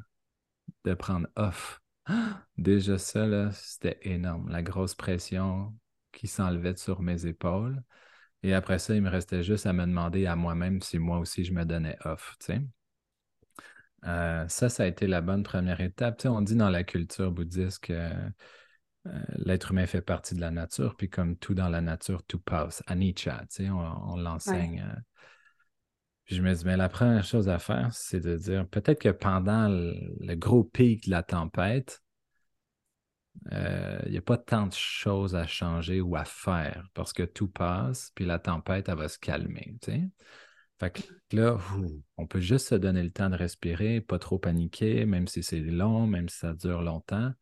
[0.84, 1.82] de prendre off.
[2.58, 4.48] Déjà ça, c'était énorme.
[4.48, 5.74] La grosse pression
[6.12, 7.82] qui s'enlevait sur mes épaules.
[8.42, 11.44] Et après ça, il me restait juste à me demander à moi-même si moi aussi
[11.44, 12.36] je me donnais off.
[14.06, 16.22] Euh, ça, ça a été la bonne première étape.
[16.24, 18.10] on dit dans la culture bouddhiste que
[19.06, 22.40] euh, l'être humain fait partie de la nature, puis comme tout dans la nature, tout
[22.40, 22.82] passe.
[22.86, 24.84] Anicca, on, on l'enseigne.
[24.86, 25.00] Euh.
[26.26, 29.68] je me dis, mais la première chose à faire, c'est de dire peut-être que pendant
[29.68, 32.02] le gros pic de la tempête,
[33.52, 37.22] euh, il n'y a pas tant de choses à changer ou à faire parce que
[37.22, 39.76] tout passe, puis la tempête, elle va se calmer.
[40.78, 41.02] Fait que
[41.36, 41.58] là,
[42.16, 45.60] on peut juste se donner le temps de respirer, pas trop paniquer, même si c'est
[45.60, 47.32] long, même si ça dure longtemps,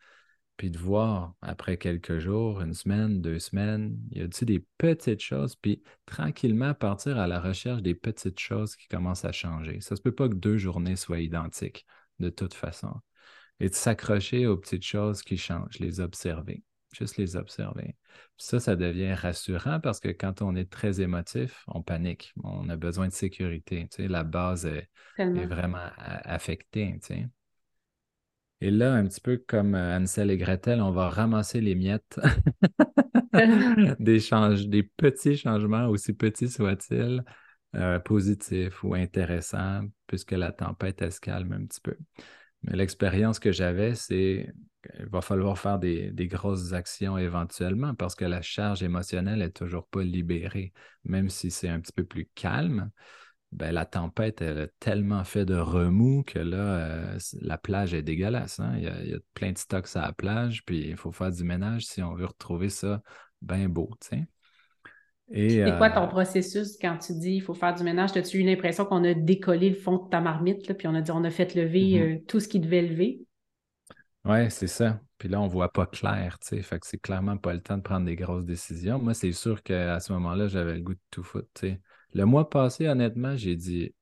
[0.58, 5.22] puis de voir après quelques jours, une semaine, deux semaines, il y a des petites
[5.22, 9.80] choses, puis tranquillement partir à la recherche des petites choses qui commencent à changer.
[9.80, 11.86] Ça ne se peut pas que deux journées soient identiques,
[12.18, 13.00] de toute façon
[13.60, 17.96] et de s'accrocher aux petites choses qui changent, les observer, juste les observer.
[18.36, 22.76] ça, ça devient rassurant parce que quand on est très émotif, on panique, on a
[22.76, 23.88] besoin de sécurité.
[23.90, 26.98] Tu sais, la base est, vraiment affectée.
[27.02, 27.28] Tu sais.
[28.60, 32.18] Et là, un petit peu comme euh, Ansel et Gretel, on va ramasser les miettes
[34.00, 34.20] des,
[34.66, 37.22] des petits changements, aussi petits soient-ils,
[37.74, 41.96] euh, positifs ou intéressants, puisque la tempête, elle se calme un petit peu.
[42.62, 48.24] Mais l'expérience que j'avais, c'est qu'il va falloir faire des, grosses actions éventuellement parce que
[48.24, 50.72] la charge émotionnelle n'est toujours pas libérée.
[51.04, 52.90] Même si c'est un petit peu plus calme,
[53.52, 58.02] ben, la tempête, elle a tellement fait de remous que là, euh, la plage est
[58.02, 58.60] dégueulasse.
[58.60, 58.74] Hein.
[58.76, 61.86] Il, y a, plein de stocks à la plage, puis il faut faire du ménage
[61.86, 63.02] si on veut retrouver ça
[63.40, 63.90] bien beau.
[64.02, 68.16] C'est quoi ton processus quand tu dis il faut faire du ménage?
[68.16, 71.10] As-tu eu l'impression qu'on a décollé le fond de ta marmite, puis on a dit
[71.10, 72.26] on a fait lever mm-hmm.
[72.26, 73.20] tout ce qui devait lever?
[74.24, 75.00] Oui, c'est ça.
[75.16, 76.62] Puis là, on ne voit pas clair, tu sais.
[76.62, 78.98] Fait que c'est clairement pas le temps de prendre des grosses décisions.
[78.98, 81.80] Moi, c'est sûr qu'à ce moment-là, j'avais le goût de tout foutre, tu sais.
[82.14, 83.92] Le mois passé, honnêtement, j'ai dit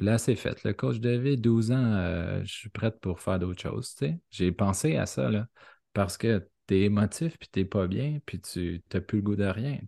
[0.00, 0.62] là, c'est fait.
[0.64, 3.94] Le coach de 12 ans, euh, je suis prête pour faire d'autres choses.
[4.30, 5.46] J'ai pensé à ça, là,
[5.92, 9.36] parce que tu es émotif, puis tu pas bien, puis tu n'as plus le goût
[9.36, 9.78] de rien.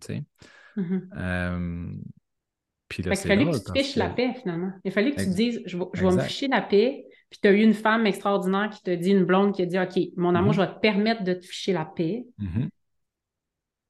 [0.77, 1.01] Mm-hmm.
[1.17, 1.93] Euh,
[2.87, 4.71] puis là, il fallait que tu te fiches la paix, finalement.
[4.83, 7.47] Il fallait que tu dises je vais, je vais me ficher la paix, puis tu
[7.47, 10.35] as eu une femme extraordinaire qui te dit, une blonde qui a dit OK, mon
[10.35, 10.55] amour, mm-hmm.
[10.55, 12.25] je vais te permettre de te ficher la paix.
[12.39, 12.69] Mm-hmm.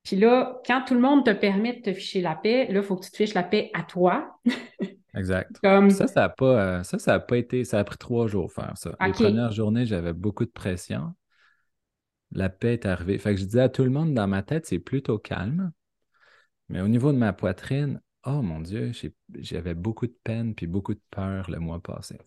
[0.03, 2.83] Puis là, quand tout le monde te permet de te ficher la paix, là, il
[2.83, 4.39] faut que tu te fiches la paix à toi.
[5.15, 5.57] exact.
[5.61, 7.63] Ça, ça n'a pas, euh, ça, ça pas été.
[7.63, 8.95] Ça a pris trois jours faire ça.
[9.05, 11.13] Les premières journées, j'avais beaucoup de pression.
[12.31, 13.17] La paix est arrivée.
[13.17, 15.71] Fait que je disais à tout le monde dans ma tête, c'est plutôt calme.
[16.69, 18.91] Mais au niveau de ma poitrine, oh mon Dieu,
[19.39, 22.17] j'avais beaucoup de peine puis beaucoup de peur le mois passé.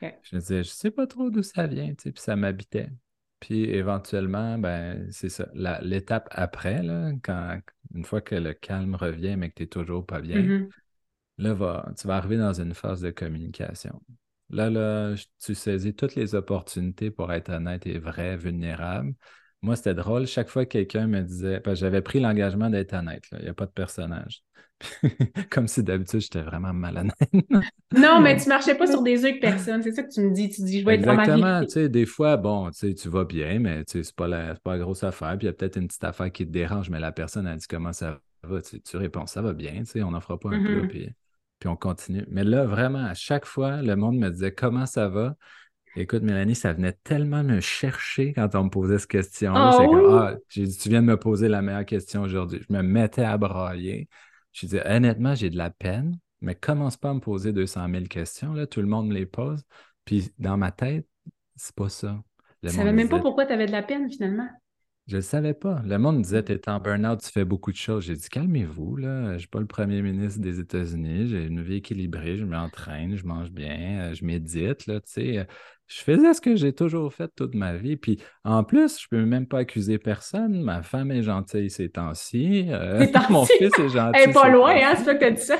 [0.00, 2.90] Je me disais, je sais pas trop d'où ça vient, puis ça m'habitait.
[3.42, 5.48] Puis éventuellement, ben, c'est ça.
[5.82, 7.58] L'étape après, là, quand,
[7.92, 10.68] une fois que le calme revient, mais que tu n'es toujours pas bien, mm-hmm.
[11.38, 14.00] là, va, tu vas arriver dans une phase de communication.
[14.48, 19.12] Là, là, tu saisis toutes les opportunités pour être honnête et vrai, vulnérable.
[19.60, 20.28] Moi, c'était drôle.
[20.28, 23.66] Chaque fois que quelqu'un me disait, j'avais pris l'engagement d'être honnête, il n'y a pas
[23.66, 24.44] de personnage.
[25.50, 27.14] Comme si d'habitude, j'étais vraiment malhonnête.
[27.96, 29.82] non, mais tu marchais pas sur des œufs avec personne.
[29.82, 30.50] C'est ça que tu me dis.
[30.50, 31.60] Tu dis, je vais être dans ma Exactement.
[31.62, 34.28] Tu sais, des fois, bon, tu sais, tu vas bien, mais tu sais, c'est pas
[34.28, 35.36] la, pas la grosse affaire.
[35.38, 37.56] Puis il y a peut-être une petite affaire qui te dérange, mais la personne a
[37.56, 38.62] dit comment ça va.
[38.62, 40.88] Tu, tu réponds, ça va bien, tu sais, on n'en fera pas un peu, mm-hmm.
[40.88, 41.08] puis,
[41.58, 42.24] puis on continue.
[42.28, 45.36] Mais là, vraiment, à chaque fois, le monde me disait comment ça va?
[45.94, 49.72] Écoute, Mélanie, ça venait tellement me chercher quand on me posait cette question-là.
[49.72, 52.62] c'est comme, ah, tu viens de me poser la meilleure question aujourd'hui.
[52.66, 54.08] Je me mettais à brailler.
[54.52, 58.04] Je disais, honnêtement, j'ai de la peine, mais commence pas à me poser 200 000
[58.04, 58.52] questions.
[58.52, 58.66] Là.
[58.66, 59.62] Tout le monde me les pose.
[60.04, 61.06] Puis dans ma tête,
[61.56, 62.22] c'est pas ça.
[62.62, 64.48] Je ne savais même pas pourquoi tu avais de la peine finalement.
[65.08, 65.82] Je ne le savais pas.
[65.84, 68.04] Le monde me disait, tu es en burn-out, tu fais beaucoup de choses.
[68.04, 69.24] J'ai dit, calmez-vous, là.
[69.28, 71.26] Je ne suis pas le premier ministre des États-Unis.
[71.26, 75.46] J'ai une vie équilibrée, je m'entraîne, je mange bien, euh, je médite, là, tu sais
[75.94, 77.96] je faisais ce que j'ai toujours fait toute ma vie.
[77.96, 80.62] Puis en plus, je ne peux même pas accuser personne.
[80.62, 82.66] Ma femme est gentille ces temps-ci.
[82.70, 84.18] Euh, mon fils est gentil.
[84.18, 84.94] Elle n'est pas loin, hein?
[84.96, 85.56] C'est toi qui as dit ça.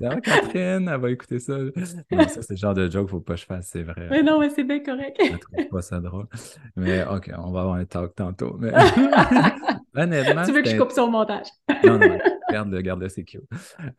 [0.22, 1.54] Catherine, elle va écouter ça.
[1.76, 4.08] ça, c'est le genre de joke qu'il ne faut pas que je fasse, c'est vrai.
[4.10, 5.16] Mais non, mais c'est bien correct.
[5.18, 6.26] je ne trouve pas ça drôle.
[6.76, 8.56] Mais OK, on va avoir un talk tantôt.
[8.58, 8.72] Mais...
[9.96, 10.44] honnêtement.
[10.44, 11.46] Tu veux que je coupe ça au montage?
[11.84, 12.18] non, non,
[12.52, 13.42] garde-le, garde-le, c'est cute.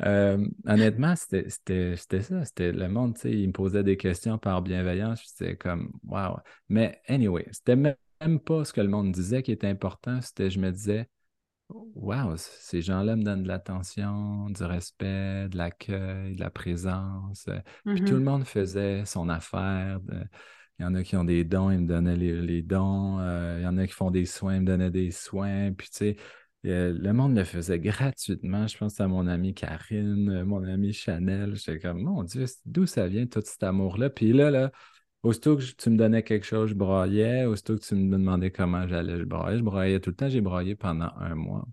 [0.05, 2.45] Euh, honnêtement, c'était ça.
[2.45, 6.37] C'était le monde, tu sais, il me posait des questions par bienveillance c'était comme, wow.
[6.69, 10.21] Mais anyway, c'était même pas ce que le monde disait qui était important.
[10.21, 11.07] C'était, je me disais,
[11.69, 17.49] wow, ces gens-là me donnent de l'attention, du respect, de l'accueil, de la présence.
[17.85, 18.23] Puis tout le mm-hmm.
[18.23, 19.99] monde faisait son affaire.
[20.79, 23.19] Il y en a qui ont des dons, ils me donnaient les, dons.
[23.19, 25.71] Euh, il y en a qui font des soins, ils me donnaient des soins.
[25.71, 26.15] Puis tu sais,
[26.63, 28.67] le monde le faisait gratuitement.
[28.67, 31.55] Je pense à mon amie Karine, mon amie Chanel.
[31.55, 34.09] J'étais comme, mon Dieu, d'où ça vient tout cet amour-là?
[34.09, 34.71] Puis là, là,
[35.23, 37.45] Aussitôt que tu me donnais quelque chose, je broyais.
[37.45, 39.57] Aussitôt que tu me demandais comment j'allais, je broyais.
[39.57, 40.27] Je broyais tout le temps.
[40.27, 41.65] J'ai broyé pendant un mois.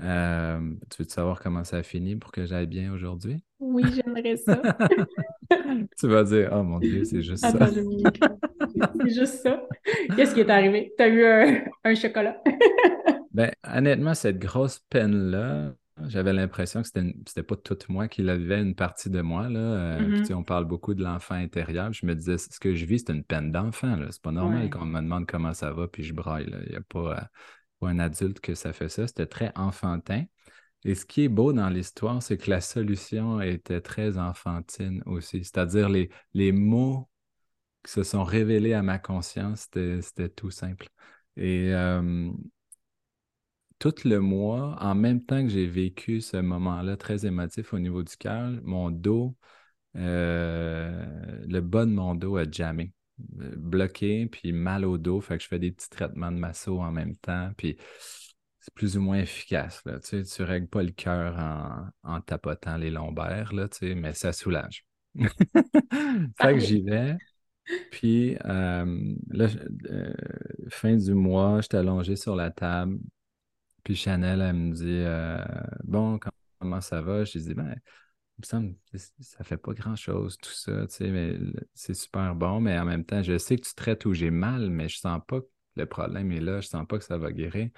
[0.00, 3.42] Euh, tu veux savoir comment ça a fini pour que j'aille bien aujourd'hui?
[3.58, 4.60] Oui, j'aimerais ça.
[5.98, 7.68] tu vas dire, oh mon Dieu, c'est juste ça.
[7.68, 9.66] c'est juste ça.
[10.14, 10.92] Qu'est-ce qui est arrivé?
[10.96, 12.40] Tu as eu un, un chocolat?
[13.34, 15.74] Ben, honnêtement, cette grosse peine-là,
[16.06, 19.48] j'avais l'impression que c'était, c'était pas tout moi qui l'avait une partie de moi.
[19.48, 19.60] Là.
[19.60, 20.34] Euh, mm-hmm.
[20.34, 21.92] on parle beaucoup de l'enfant intérieur.
[21.92, 23.98] Je me disais, ce que je vis, c'est une peine d'enfant.
[24.10, 26.46] C'est pas normal qu'on me demande comment ça va, puis je braille.
[26.66, 27.24] Il n'y a pas, euh,
[27.80, 29.06] pas, un adulte que ça fait ça.
[29.06, 30.24] C'était très enfantin.
[30.84, 35.38] Et ce qui est beau dans l'histoire, c'est que la solution était très enfantine aussi.
[35.38, 37.08] C'est-à-dire les, les mots
[37.84, 40.88] qui se sont révélés à ma conscience, c'était, tout simple.
[41.36, 42.30] Et euh,
[43.84, 48.02] tout le mois, en même temps que j'ai vécu ce moment-là très émotif au niveau
[48.02, 49.36] du cœur, mon dos,
[49.96, 51.04] euh,
[51.46, 52.92] le bas de mon dos a jamais
[53.42, 55.20] euh, bloqué, puis mal au dos.
[55.20, 57.76] Fait que je fais des petits traitements de masso en même temps, puis
[58.60, 59.82] c'est plus ou moins efficace.
[59.84, 60.00] Là.
[60.00, 64.32] Tu sais, règles pas le cœur en, tapotant les lombaires, là, tu sais, mais ça
[64.32, 64.86] soulage.
[65.14, 67.18] fait que j'y vais.
[67.90, 69.48] Puis euh, là,
[70.70, 72.98] fin du mois, j'étais allongé sur la table.
[73.84, 75.44] Puis Chanel, elle me dit euh,
[75.84, 76.18] Bon,
[76.58, 77.24] comment ça va?
[77.24, 77.74] Je dis Ben,
[78.38, 81.38] il me semble que ça fait pas grand-chose, tout ça, tu sais, mais
[81.74, 84.70] c'est super bon, mais en même temps, je sais que tu traites où j'ai mal,
[84.70, 87.32] mais je sens pas que le problème est là, je sens pas que ça va
[87.32, 87.70] guérir.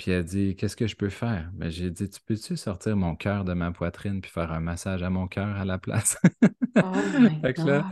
[0.00, 1.50] Puis elle dit Qu'est-ce que je peux faire?
[1.52, 5.02] Ben, j'ai dit Tu peux-tu sortir mon cœur de ma poitrine puis faire un massage
[5.02, 6.16] à mon cœur à la place?
[6.82, 6.94] Oh
[7.42, 7.84] Fait que là,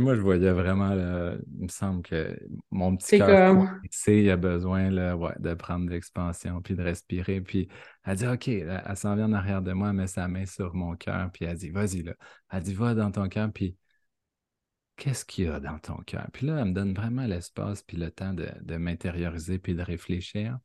[0.00, 2.38] moi, je voyais vraiment, là, il me semble que
[2.70, 3.64] mon petit cœur comme-
[4.08, 7.40] il a besoin là, ouais, de prendre de l'expansion puis de respirer.
[7.40, 7.68] Puis
[8.04, 10.44] elle dit OK, là, elle s'en vient en arrière de moi, elle met sa main
[10.46, 12.12] sur mon cœur, puis elle dit Vas-y, là.
[12.52, 13.76] Elle dit Va dans ton cœur, puis
[14.96, 16.28] qu'est-ce qu'il y a dans ton cœur?
[16.32, 19.82] Puis là, elle me donne vraiment l'espace puis le temps de, de m'intérioriser puis de
[19.82, 20.58] réfléchir.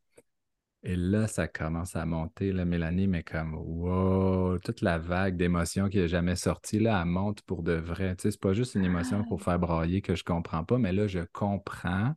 [0.85, 5.87] Et là, ça commence à monter, là, Mélanie, mais comme, wow, toute la vague d'émotions
[5.89, 8.15] qui n'est jamais sortie, là, elle monte pour de vrai.
[8.17, 10.91] Tu sais, c'est pas juste une émotion pour faire brailler que je comprends pas, mais
[10.91, 12.15] là, je comprends.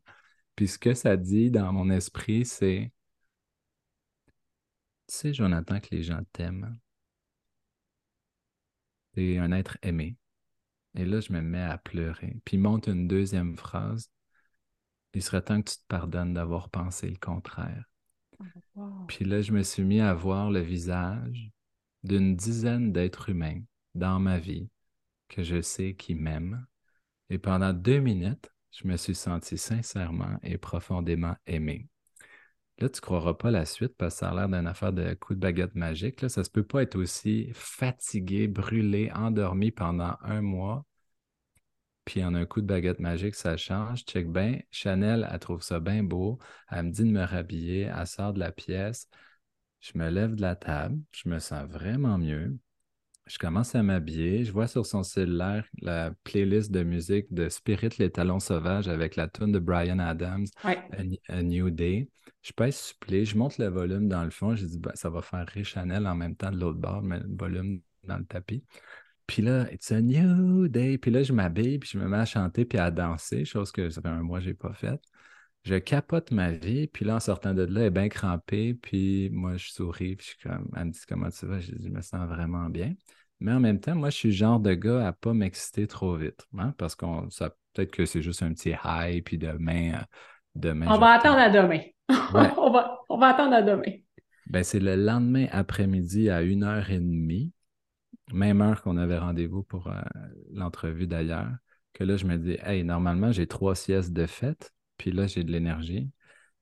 [0.57, 2.93] Puis ce que ça dit dans mon esprit, c'est,
[5.09, 6.79] tu sais, Jonathan, que les gens t'aiment.
[9.15, 10.17] T'es un être aimé.
[10.95, 12.37] Et là, je me mets à pleurer.
[12.45, 14.11] Puis monte une deuxième phrase.
[15.15, 17.85] Il serait temps que tu te pardonnes d'avoir pensé le contraire.
[19.09, 21.51] Puis là, je me suis mis à voir le visage
[22.03, 23.61] d'une dizaine d'êtres humains
[23.95, 24.69] dans ma vie
[25.29, 26.67] que je sais qui m'aiment.
[27.31, 31.89] Et pendant deux minutes, je me suis senti sincèrement et profondément aimé.
[32.79, 35.15] Là, tu ne croiras pas la suite parce que ça a l'air d'une affaire de
[35.15, 36.21] coup de baguette magique.
[36.21, 40.85] Là, ça ne peut pas être aussi fatigué, brûlé, endormi pendant un mois.
[42.07, 44.05] Puis en un coup de baguette magique, ça change.
[44.05, 44.61] Check bien.
[44.71, 46.39] Chanel, elle trouve ça bien beau.
[46.71, 47.91] Elle me dit de me rhabiller.
[47.95, 49.09] Elle sort de la pièce.
[49.81, 50.99] Je me lève de la table.
[51.13, 52.57] Je me sens vraiment mieux.
[53.27, 54.45] Je commence à m'habiller.
[54.45, 59.17] Je vois sur son cellulaire la playlist de musique de Spirit les talons sauvages avec
[59.17, 60.79] la tune de Brian Adams, Ouais.
[61.29, 62.09] A, New Day.
[62.43, 64.55] Je pèse supplé, je monte le volume dans le fond.
[64.55, 67.19] J'ai dit, ben, ça va faire rire Chanel en même temps de l'autre bord, mais
[67.19, 68.63] le volume dans le tapis.
[69.27, 70.99] Puis là, it's a new day.
[70.99, 73.91] Puis là, je m'habille, puis je me mets à chanter, puis à danser, chose que
[73.91, 75.03] ça fait un mois que je n'ai pas faite.
[75.65, 79.31] Je capote ma vie, puis là, en sortant de là, elle est bien crampée, puis
[79.31, 81.89] moi, je souris, puis je suis comme, elle me dit comment tu vas, je dis,
[81.89, 82.95] je me sens vraiment bien.
[83.41, 86.15] Mais en même temps, moi, je suis le genre de gars à pas m'exciter trop
[86.15, 90.05] vite, hein, parce qu'on, ça, peut-être que c'est juste un petit high, puis demain, euh,
[90.55, 90.87] demain.
[90.89, 91.81] On va attendre à demain.
[92.33, 92.51] Ouais.
[92.59, 93.93] on, va, on va attendre à demain.
[94.47, 97.51] Ben, c'est le lendemain après-midi à 1h30,
[98.33, 100.01] même heure qu'on avait rendez-vous pour euh,
[100.53, 101.51] l'entrevue d'ailleurs,
[101.93, 105.45] que là, je me dis, hey, normalement, j'ai trois siestes de fête, puis là, j'ai
[105.45, 106.11] de l'énergie.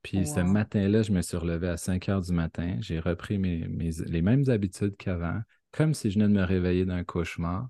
[0.02, 2.76] Puis ce matin-là, je me suis relevé à 5 heures du matin.
[2.80, 5.40] J'ai repris mes, mes- les mêmes habitudes qu'avant,
[5.72, 7.68] comme si je venais de me réveiller d'un cauchemar.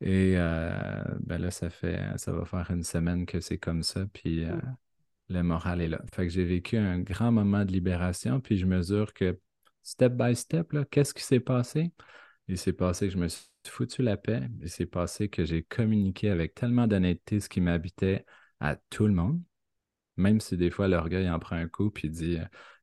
[0.00, 4.06] Et euh, ben là, ça fait, ça va faire une semaine que c'est comme ça.
[4.12, 4.56] Puis euh,
[5.28, 6.00] le moral est là.
[6.14, 9.38] Fait que j'ai vécu un grand moment de libération, puis je mesure que
[9.82, 11.92] step by step, qu'est-ce qui s'est passé?
[12.48, 14.48] Il s'est passé que je me suis foutu la paix.
[14.60, 18.24] Il s'est passé que j'ai communiqué avec tellement d'honnêteté ce qui m'habitait
[18.60, 19.40] à tout le monde,
[20.16, 22.38] même si des fois l'orgueil en prend un coup, puis dit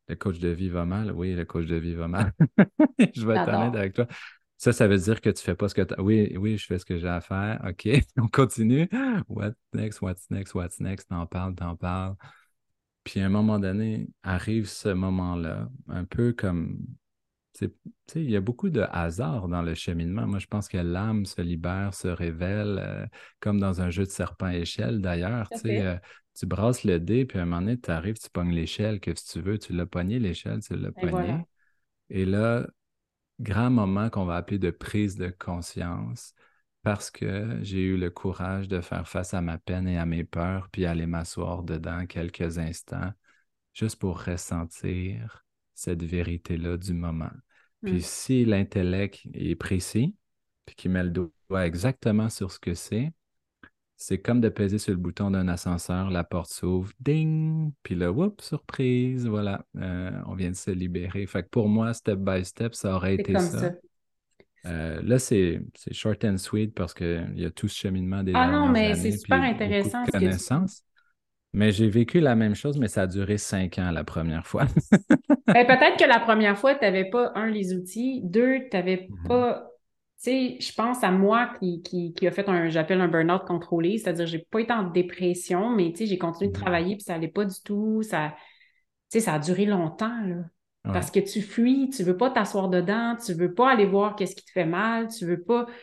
[0.08, 1.12] le coach de vie va mal.
[1.12, 2.34] Oui, le coach de vie va mal.
[3.16, 4.08] je vais être honnête avec toi.
[4.58, 6.78] Ça, ça veut dire que tu fais pas ce que tu Oui, oui, je fais
[6.78, 7.60] ce que j'ai à faire.
[7.68, 8.88] OK, on continue.
[9.28, 11.10] What's next, what's next, what's next?
[11.10, 12.16] T'en parles, t'en parles.
[13.04, 16.78] Puis à un moment donné, arrive ce moment-là, un peu comme.
[18.16, 20.28] Il y a beaucoup de hasard dans le cheminement.
[20.28, 23.06] Moi, je pense que l'âme se libère, se révèle, euh,
[23.40, 25.50] comme dans un jeu de serpent-échelle d'ailleurs.
[25.66, 25.98] Euh,
[26.34, 29.14] tu brasses le dé, puis à un moment donné, tu arrives, tu pognes l'échelle, que
[29.16, 31.12] si tu veux, tu l'as pogné, l'échelle, tu l'as pogné.
[31.12, 31.44] voilà.
[32.10, 32.68] Et là,
[33.40, 36.34] grand moment qu'on va appeler de prise de conscience
[36.84, 40.24] parce que j'ai eu le courage de faire face à ma peine et à mes
[40.24, 43.12] peurs, puis aller m'asseoir dedans quelques instants,
[43.74, 45.46] juste pour ressentir
[45.76, 47.32] cette vérité-là du moment.
[47.86, 48.00] Puis Mm.
[48.02, 50.16] si l'intellect est précis,
[50.66, 53.12] puis qu'il met le doigt exactement sur ce que c'est,
[53.98, 58.12] c'est comme de peser sur le bouton d'un ascenseur, la porte s'ouvre, ding, puis là,
[58.12, 61.26] whoop, surprise, voilà, euh, on vient de se libérer.
[61.28, 63.60] Fait que pour moi, step by step, ça aurait été comme ça.
[63.60, 63.72] ça.
[64.66, 68.52] Euh, là, c'est short and sweet parce qu'il y a tout ce cheminement des Ah
[68.52, 70.26] non, mais c'est super intéressant ce que tu dis.
[70.26, 70.84] connaissances.
[71.54, 74.66] Mais j'ai vécu la même chose, mais ça a duré cinq ans la première fois.
[75.54, 79.10] Ben, peut-être que la première fois, tu n'avais pas, un, les outils, deux, tu n'avais
[79.10, 79.28] Mhm.
[79.28, 79.68] pas.
[80.24, 83.44] Tu sais, je pense à moi qui, qui, qui a fait un, j'appelle un burn-out
[83.46, 86.54] contrôlé, c'est-à-dire j'ai pas été en dépression, mais tu sais, j'ai continué de Mhm.
[86.54, 88.02] travailler puis ça allait pas du tout.
[88.04, 88.34] Ça,
[89.12, 90.38] tu sais, ça a duré longtemps, là.
[90.86, 90.92] Ouais.
[90.92, 94.36] Parce que tu fuis, tu veux pas t'asseoir dedans, tu veux pas aller voir qu'est-ce
[94.36, 95.66] qui te fait mal, tu veux pas.
[95.68, 95.74] Tu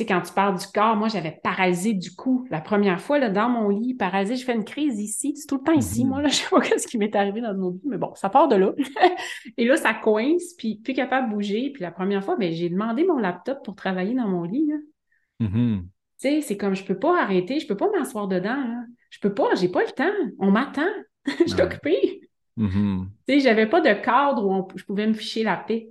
[0.00, 2.46] sais, quand tu parles du corps, moi, j'avais paralysé du cou.
[2.50, 5.34] La première fois, là, dans mon lit, paralysé, je fais une crise ici.
[5.36, 6.08] C'est tout le temps ici, Mhm.
[6.10, 6.28] moi, là.
[6.30, 8.56] Je sais pas qu'est-ce qui m'est arrivé dans notre vie, mais bon, ça part de
[8.56, 8.72] là.
[9.56, 11.70] Et là, ça coince, puis plus capable de bouger.
[11.72, 14.76] Puis la première fois, ben, j'ai demandé mon laptop pour travailler dans mon lit, là.
[15.40, 15.82] Mhm.
[15.82, 15.88] Tu
[16.28, 18.82] sais, c'est comme, je peux pas arrêter, je peux pas m'asseoir dedans, là.
[19.10, 20.12] Je peux pas, j'ai pas le temps.
[20.38, 20.86] On m'attend.
[21.46, 22.20] Je suis occupée.
[22.56, 23.08] Mhm.
[23.26, 25.90] Tu sais, j'avais pas de cadre où on- je pouvais me ficher la paix.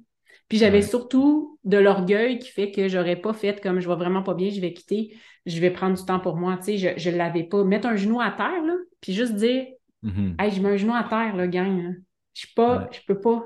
[0.49, 0.81] Puis j'avais Ouais.
[0.83, 4.49] surtout de l'orgueil qui fait que j'aurais pas fait comme je vais vraiment pas bien,
[4.49, 6.57] je vais quitter, je vais prendre du temps pour moi.
[6.57, 7.63] Tu sais, je, je l'avais pas.
[7.63, 9.65] Mettre un genou à terre, là, puis juste dire,
[10.01, 10.35] Mhm.
[10.39, 11.83] hey, je mets un genou à terre, là, gang.
[11.83, 11.89] là.
[12.33, 12.87] Je suis pas, Ouais.
[12.91, 13.45] je peux pas.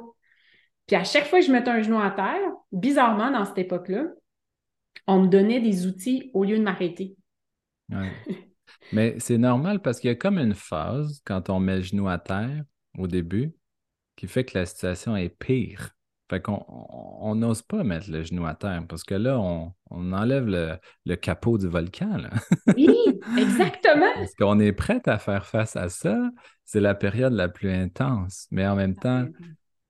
[0.88, 4.06] Puis à chaque fois que je mettais un genou à terre, bizarrement, dans cette époque-là,
[5.08, 7.16] on me donnait des outils au lieu de m'arrêter.
[7.90, 8.12] Ouais.
[8.94, 12.08] Mais c'est normal parce qu'il y a comme une phase quand on met le genou
[12.08, 12.64] à terre
[12.98, 13.54] au début
[14.16, 15.92] qui fait que la situation est pire.
[16.34, 19.72] Fait qu'on on- on n'ose pas mettre le genou à terre parce que là, on,
[19.92, 22.18] on enlève le, le capot du volcan.
[22.18, 22.32] Là.
[22.76, 22.98] Oui,
[23.38, 24.08] exactement.
[24.16, 26.18] Parce qu'on est prêt à faire face à ça.
[26.66, 28.48] C'est la période la plus intense.
[28.50, 29.28] Mais en même temps,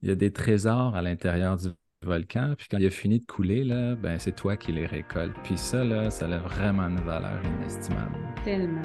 [0.01, 1.69] il y a des trésors à l'intérieur du
[2.05, 2.55] volcan.
[2.57, 5.35] Puis quand il a fini de couler, là, ben, c'est toi qui les récoltes.
[5.43, 8.17] Puis ça, là, ça a vraiment une valeur inestimable.
[8.43, 8.81] Tellement.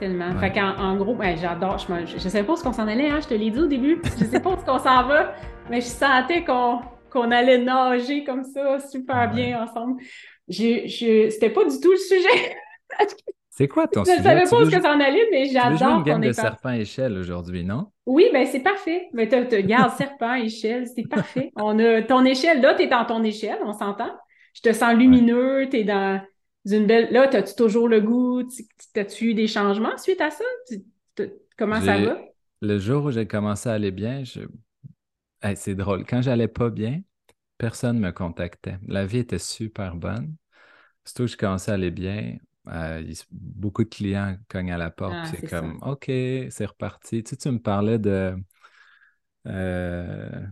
[0.00, 0.30] Tellement.
[0.32, 0.38] Ouais.
[0.38, 1.78] Fait qu'en en gros, ben, j'adore.
[1.78, 3.58] Je, je, je sais pas où ce qu'on s'en allait, hein, je te l'ai dit
[3.58, 4.00] au début.
[4.18, 5.34] Je sais pas où ce qu'on s'en va,
[5.70, 6.80] mais je sentais qu'on
[7.10, 9.28] qu'on allait nager comme ça, super Ouais.
[9.28, 10.00] bien ensemble.
[10.48, 12.54] Je, je, c'était pas du tout le sujet.
[13.50, 14.28] C'est quoi ton je ne sujet?
[14.28, 16.30] savais Tu pas où que ça en allait, mais tu j'adore une game qu'on de
[16.30, 16.50] ait parlé.
[16.50, 17.86] serpent à échelle aujourd'hui, non?
[18.06, 19.08] Oui, ben c'est parfait.
[19.14, 21.50] Mais t'as, t'as- garde serpent, échelle, c'est parfait.
[21.56, 24.10] On a ton échelle, là, t'es dans ton échelle, on s'entend.
[24.54, 26.20] Je te sens lumineux, t'es dans
[26.76, 27.12] une belle.
[27.12, 28.42] Là, t'as-tu toujours le goût?
[28.44, 30.44] Tu- T'as-tu eu des changements suite à ça?
[30.68, 30.84] Tu-
[31.16, 32.18] tu- Comment ça va?
[32.60, 34.40] Le jour où j'ai commencé à aller bien, je...
[35.42, 36.04] Hey, c'est drôle.
[36.06, 37.02] Quand j'allais pas bien,
[37.58, 38.78] personne me contactait.
[38.88, 40.36] La vie était super bonne.
[41.06, 42.38] Surtout que je commençais à aller bien.
[42.68, 45.20] euh, il- beaucoup de clients cognent à la porte.
[45.20, 45.66] Ah, c'est ça.
[45.66, 47.22] comme, OK, c'est reparti.
[47.24, 48.36] Tu sais, tu me parlais de.
[49.46, 50.46] euh,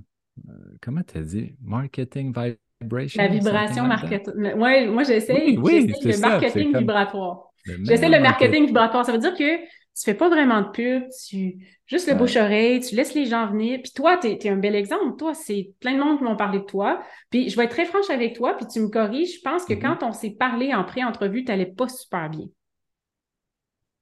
[0.49, 1.57] euh, comment t'as dit?
[1.61, 2.33] Marketing
[2.81, 3.22] vibration?
[3.22, 4.55] La vibration marketing.
[4.55, 7.43] Ouais, moi, j'essaie Oui, oui, le ça, marketing comme- vibratoire.
[7.83, 9.05] J'essaie le marketing vibratoire.
[9.05, 11.57] Ça veut dire que tu fais pas vraiment de pub, tu
[11.87, 12.18] juste le Ouais.
[12.18, 13.81] bouche-oreille, tu laisses les gens venir.
[13.83, 15.16] Puis toi, tu es, un bel exemple.
[15.18, 17.03] Toi, c'est plein de monde qui m'ont parlé de toi.
[17.31, 19.37] Puis je vais être très franche avec toi, puis tu me corriges.
[19.37, 19.81] Je pense que Mhm.
[19.81, 22.47] quand on s'est parlé en pré-entrevue, tu n'allais pas super bien.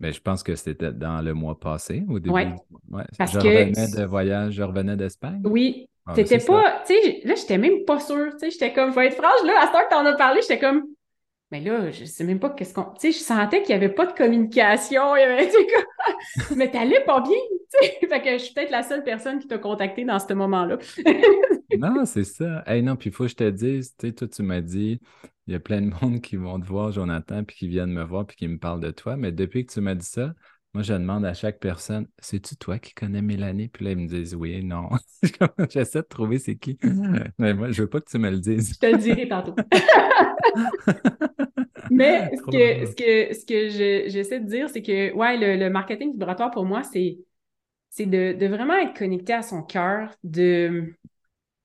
[0.01, 2.45] Mais je pense que c'était dans le mois passé, au début.
[2.45, 2.51] Du-
[2.91, 3.05] ouais.
[3.17, 5.41] Parce je que- revenais de voyage, je revenais d'Espagne.
[5.45, 8.93] Oui, Ah, t'étais pas, tu sais, là, j'étais même pas sûre, tu sais, j'étais comme,
[8.93, 10.85] faut être franche, là, à ce que t'en as parlé, j'étais comme,
[11.51, 13.91] mais là, je sais même pas qu'est-ce qu'on, tu sais, je sentais qu'il y avait
[13.91, 17.37] pas de communication, il y avait, tu sais, comme- mais t'allais pas bien,
[17.73, 20.33] tu sais, fait que je suis peut-être la seule personne qui t'a contacté dans ce
[20.35, 20.79] moment-là.
[21.73, 22.63] Non, c'est ça.
[22.67, 25.01] Hey, non, puis il faut que je te dise, tu sais, toi, tu m'as dit,
[25.47, 28.05] il y a plein de monde qui vont te voir, Jonathan, puis qui viennent me
[28.05, 29.17] voir, puis qui me parlent de toi.
[29.17, 30.35] Mais depuis que tu m'as dit ça,
[30.75, 33.69] moi, je demande à chaque personne, c'est-tu toi qui connais Mélanie?
[33.69, 34.89] Puis là, ils me disent oui, non.
[35.71, 36.79] J'essaie de trouver c'est qui.
[37.39, 38.81] Mais moi, je veux pas que tu me le dises.
[38.83, 39.55] Je te le dirai tantôt.
[41.91, 45.57] Mais ce que, ce que, ce que je- j'essaie de dire, c'est que, ouais, le,
[45.57, 47.19] le marketing vibratoire, pour moi, c'est,
[47.91, 50.95] c'est de, de vraiment être connecté à son cœur, de,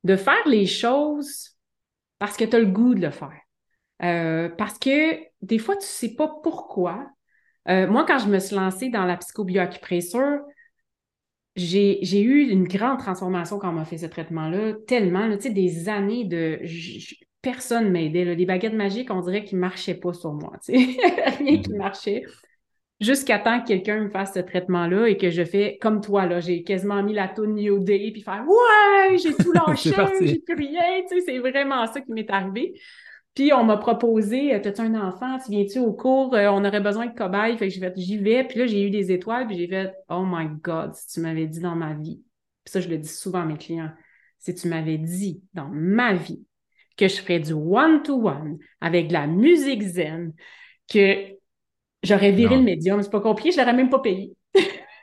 [0.05, 1.57] de faire les choses
[2.19, 3.39] parce que tu as le goût de le faire.
[4.03, 7.09] Euh, parce que des fois, tu sais pas pourquoi.
[7.67, 10.39] Euh, moi, quand je me suis lancée dans la psychobioacupressure,
[11.55, 15.43] j'ai, j'ai eu une grande transformation quand on m'a fait ce traitement-là, tellement, là, tu
[15.43, 16.59] sais, des années de...
[17.41, 18.33] personne m'aidait, là.
[18.33, 20.53] Les baguettes magiques, on dirait qu'ils ne marchaient pas sur moi.
[20.67, 21.77] Rien qui Mhm.
[21.77, 22.23] marchait.
[23.01, 26.39] Jusqu'à temps que quelqu'un me fasse ce traitement-là et que je fais comme toi, là.
[26.41, 30.55] J'ai quasiment mis la toune New Day puis faire «Ouais, j'ai tout lâché, j'ai plus
[30.55, 32.73] rien!» Tu sais, c'est vraiment ça qui m'est arrivé.
[33.35, 36.81] Puis on m'a proposé, euh, t'as-tu un enfant, tu viens-tu au cours, Euh, on aurait
[36.81, 38.43] besoin de cobayes, fait que j'ai fait, j'y vais.
[38.43, 41.47] Puis là, j'ai eu des étoiles, puis j'ai fait, oh my God, si tu m'avais
[41.47, 42.21] dit dans ma vie,
[42.63, 43.91] puis ça, je le dis souvent à mes clients,
[44.39, 46.43] si tu m'avais dit dans ma vie
[46.97, 50.33] que je ferais du one-to-one avec de la musique zen,
[50.89, 51.37] que
[52.03, 52.61] j'aurais viré Non.
[52.61, 54.33] le médium, c'est pas compliqué, je l'aurais même pas payé.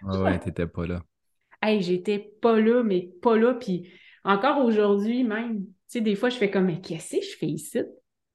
[0.03, 1.03] Ouais, ouais, t'étais pas là.
[1.63, 3.55] Hey, j'étais pas là, mais pas là.
[3.55, 3.91] Puis
[4.25, 7.47] encore aujourd'hui, même, tu sais, des fois, je fais comme, mais qu'est-ce que je fais
[7.47, 7.81] ici?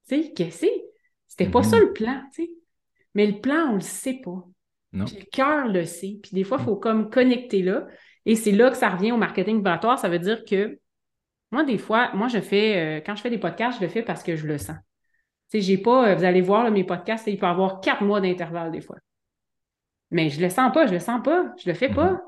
[0.08, 0.72] Tu sais, qu'est-ce que
[1.28, 1.64] C'était pas Mhm.
[1.64, 2.50] ça le plan, tu sais.
[3.14, 4.44] Mais le plan, on le sait pas.
[4.92, 5.04] Non.
[5.06, 6.18] Puis le cœur le sait.
[6.22, 7.86] Puis des fois, il faut comme connecter là.
[8.26, 9.98] Et c'est là que ça revient au marketing vibratoire.
[9.98, 10.78] Ça veut dire que
[11.50, 14.02] moi, des fois, moi, je fais, euh, quand je fais des podcasts, je le fais
[14.02, 14.76] parce que je le sens.
[15.50, 17.80] Tu sais, j'ai pas, euh, vous allez voir, là, mes podcasts, il peut y avoir
[17.80, 18.96] quatre mois d'intervalle des fois.
[20.10, 22.12] Mais je le sens pas, je le sens pas, je le fais pas.
[22.12, 22.20] Mhm.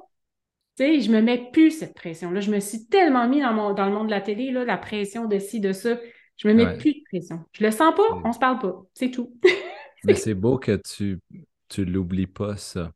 [0.76, 2.40] Tu sais, je me mets plus cette pression-là.
[2.40, 4.76] Je me suis tellement mis dans, mon, dans le monde de la télé, là, la
[4.78, 5.98] pression de ci, de ça.
[6.37, 6.78] Je me mets Ouais.
[6.78, 7.45] plus de pression.
[7.53, 8.22] Je le sens pas, Ouais.
[8.24, 8.82] on se parle pas.
[8.95, 9.39] C'est tout.
[10.05, 11.20] Mais c'est beau que tu
[11.68, 12.93] tu l'oublies pas, ça.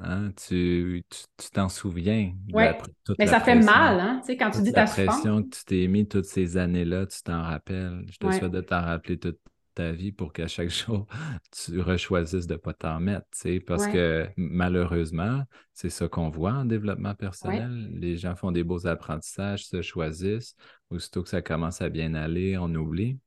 [0.00, 0.30] Hein?
[0.36, 2.72] Tu tu tu t'en souviens Ouais.
[2.72, 3.72] la- Mais la ça fait pression.
[3.72, 4.20] mal, hein?
[4.20, 5.06] Tu sais, quand tu dis la ta souffrance.
[5.20, 8.04] pression que tu t'es mis toutes ces années-là, tu t'en rappelles.
[8.10, 8.38] Je te Ouais.
[8.38, 9.38] souhaite de t'en rappeler toute
[9.74, 10.68] ta vie pour qu'à chaque
[11.02, 11.06] jour,
[11.50, 13.26] tu rechoisisses de ne pas t'en mettre,
[13.66, 17.88] parce que malheureusement, c'est ça qu'on voit en développement personnel.
[17.92, 20.54] Les gens font des beaux apprentissages, se choisissent.
[20.94, 23.18] Aussitôt que ça commence à bien aller, on oublie.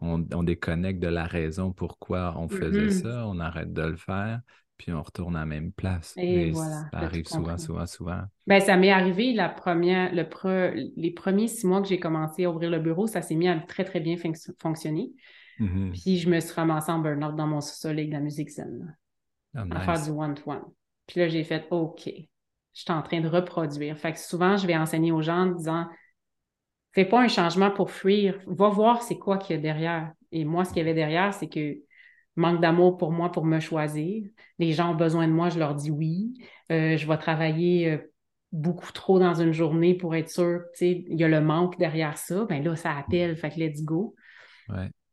[0.00, 3.02] On, déconnecte de la raison pourquoi on faisait mm-hmm.
[3.02, 4.40] ça, on arrête de le faire,
[4.76, 6.14] puis on retourne à la même place.
[6.16, 8.22] Et, voilà, ça arrive souvent, souvent, souvent.
[8.46, 10.24] Ben, ça m'est arrivé la première, le
[10.96, 13.58] les premiers six mois que j'ai commencé à ouvrir le bureau, ça s'est mis à
[13.58, 14.16] très, très bien
[14.58, 15.12] fonctionner.
[15.58, 15.90] Mm-hmm.
[15.90, 18.96] Puis je me suis ramassée en burn-out dans mon sous-sol avec de la musique zen.
[19.56, 20.62] Ah, à faire du one-to-one.
[21.06, 23.96] Puis là, j'ai fait OK, je suis en train de reproduire.
[23.98, 25.86] Fait que souvent, je vais enseigner aux gens en disant
[26.94, 30.12] Fais pas un changement pour fuir, va voir c'est quoi qu'il y a derrière.
[30.30, 31.78] Et moi, ce qu'il y avait derrière, c'est que
[32.36, 34.24] manque d'amour pour moi pour me choisir.
[34.58, 36.34] Les gens ont besoin de moi, je leur dis oui.
[36.70, 37.98] Euh, je vais travailler euh,
[38.52, 41.78] beaucoup trop dans une journée pour être sûr, tu sais, il y a le manque
[41.78, 42.44] derrière ça.
[42.48, 44.14] Ben là, ça appelle, fait que let's go.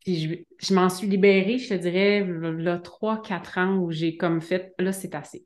[0.04, 4.42] Puis je, m'en suis libérée, je te dirais, là, trois, quatre ans où j'ai comme
[4.42, 5.46] fait, là, c'est assez.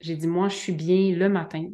[0.00, 1.68] J'ai dit, moi, je suis bien le matin.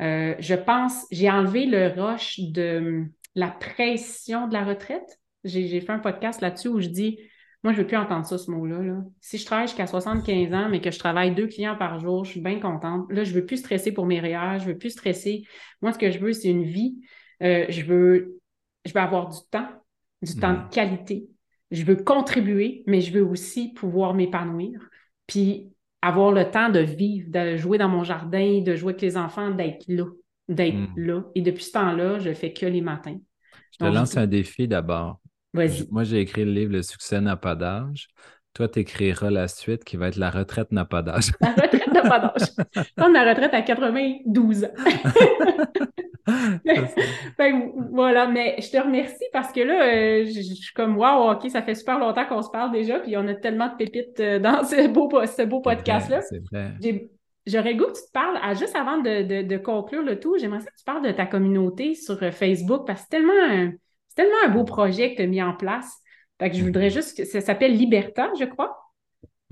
[0.00, 5.20] Euh, je pense, j'ai enlevé le rush de la pression de la retraite.
[5.44, 7.18] J'ai fait un podcast là-dessus où je dis,
[7.62, 9.02] moi, je ne veux plus entendre ça, ce mot-là.
[9.22, 12.32] Si je travaille jusqu'à 75 ans, mais que je travaille deux clients par jour, je
[12.32, 13.10] suis bien contente.
[13.10, 15.44] Là, je ne veux plus stresser pour mes réels, je ne veux plus stresser.
[15.80, 17.00] Moi, ce que je veux, c'est une vie.
[17.42, 18.38] Euh, je, veux,
[18.84, 19.68] je veux avoir du temps,
[20.20, 21.26] du temps de qualité.
[21.70, 24.78] Je veux contribuer, mais je veux aussi pouvoir m'épanouir.
[25.26, 25.73] Puis
[26.04, 29.50] avoir le temps de vivre, de jouer dans mon jardin, de jouer avec les enfants,
[29.50, 30.04] d'être là,
[30.48, 30.92] d'être hmm.
[30.96, 31.22] là.
[31.34, 33.16] Et depuis ce temps-là, je fais que les matins.
[33.72, 35.18] Je te lance un défi d'abord.
[35.54, 38.08] Moi, j'ai écrit le livre Le succès n'a pas d'âge.
[38.52, 41.32] Toi, tu écriras la suite qui va être La retraite n'a pas d'âge.
[41.40, 42.86] La retraite n'a pas d'âge.
[42.98, 44.68] Comme la retraite à 92 ans.
[47.90, 51.62] voilà, mais je te remercie parce que là, euh, je, suis comme wow, OK, ça
[51.62, 54.64] fait super longtemps qu'on se parle déjà, puis on a tellement de pépites euh, dans
[54.64, 56.22] ce beau, ce beau podcast-là.
[56.22, 56.72] C'est vrai.
[57.46, 60.84] J'aurais goût que tu te parles, juste avant de, conclure le tout, j'aimerais que tu
[60.86, 63.72] parles de ta communauté sur euh, Facebook parce que c'est tellement
[64.08, 65.92] c'est tellement un beau projet que tu as mis en place.
[66.38, 68.83] Fait que je voudrais juste que ça s'appelle Liberta, je crois.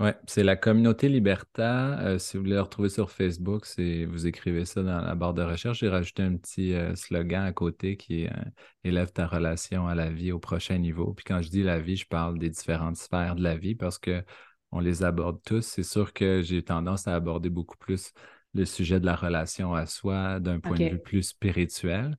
[0.03, 1.97] Oui, c'est la communauté Liberta.
[2.01, 5.33] Euh, si vous voulez le retrouver sur Facebook, c'est vous écrivez ça dans la barre
[5.33, 5.79] de recherche.
[5.79, 8.43] J'ai rajouté un petit euh, slogan à côté qui est euh,
[8.83, 11.13] Élève ta relation à la vie au prochain niveau.
[11.13, 13.97] Puis quand je dis la vie, je parle des différentes sphères de la vie parce
[13.97, 14.25] que
[14.73, 15.61] on les aborde tous.
[15.61, 18.11] C'est sûr que j'ai tendance à aborder beaucoup plus
[18.53, 22.17] le sujet de la relation à soi d'un point de vue plus spirituel.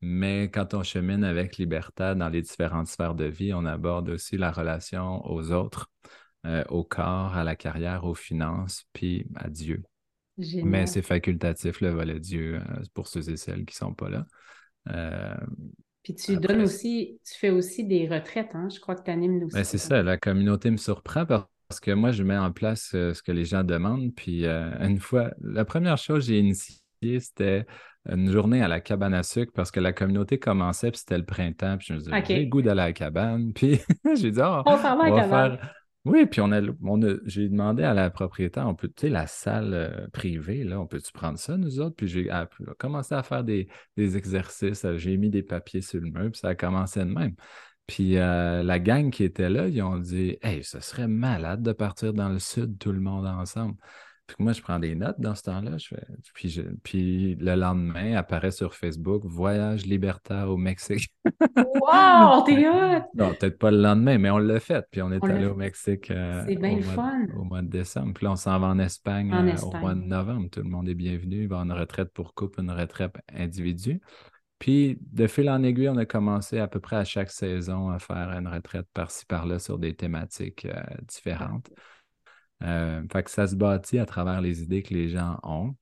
[0.00, 4.38] Mais quand on chemine avec liberté dans les différentes sphères de vie, on aborde aussi
[4.38, 5.90] la relation aux autres,
[6.46, 9.82] euh, au corps, à la carrière, aux finances, puis à Dieu.
[10.62, 14.08] Mais c'est facultatif, le volet Dieu, euh, pour ceux et celles qui ne sont pas
[14.08, 14.26] là.
[14.90, 15.34] Euh,
[16.04, 18.68] puis tu donnes aussi, tu fais aussi des retraites, hein?
[18.72, 19.56] je crois que tu animes aussi.
[19.56, 23.20] Ben, c'est ça, la communauté me surprend parce que moi, je mets en place ce
[23.20, 24.14] que les gens demandent.
[24.14, 27.66] Puis une fois, la première chose que j'ai initiée, c'était
[28.08, 31.26] une journée à la cabane à sucre parce que la communauté commençait, puis c'était le
[31.26, 31.76] printemps.
[31.76, 33.52] Puis je me disais, j'ai le goût d'aller à la cabane.
[33.54, 33.80] Puis
[34.16, 35.74] j'ai dit, oh, on, va faire.
[36.04, 36.60] Oui, puis on a,
[37.26, 40.86] j'ai demandé à la propriétaire, on peut, tu sais, la salle euh, privée, là, on
[40.86, 41.96] peut-tu prendre ça, nous autres?
[41.96, 42.30] Puis j'ai
[42.78, 46.48] commencé à faire des, exercices, euh, j'ai mis des papiers sur le mur, puis ça
[46.48, 47.34] a commencé de même.
[47.86, 51.72] Puis euh, la gang qui était là, ils ont dit, hey, ce serait malade de
[51.72, 53.76] partir dans le sud, tout le monde ensemble.
[54.28, 55.78] Puis moi, je prends des notes dans ce temps-là.
[55.78, 56.06] Je fais...
[56.34, 61.10] puis, puis le lendemain, apparaît sur Facebook Voyage libertaire au Mexique.
[61.24, 63.04] wow, t'es hot!
[63.14, 64.86] Non, peut-être pas le lendemain, mais on l'a fait.
[64.90, 68.12] Puis on est allé au Mexique euh, au, mois, au, mois de décembre.
[68.12, 70.50] Puis là, on s'en va en Espagne, euh, au mois de novembre.
[70.50, 71.44] Tout le monde est bienvenu.
[71.44, 73.98] Il va une retraite pour couple, une retraite individu.
[74.58, 77.98] Puis, de fil en aiguille, on a commencé à peu près à chaque saison à
[77.98, 81.70] faire une retraite par-ci, par-là sur des thématiques euh, différentes.
[82.64, 85.74] Euh, fait que ça se bâtit à travers les idées que les gens ont.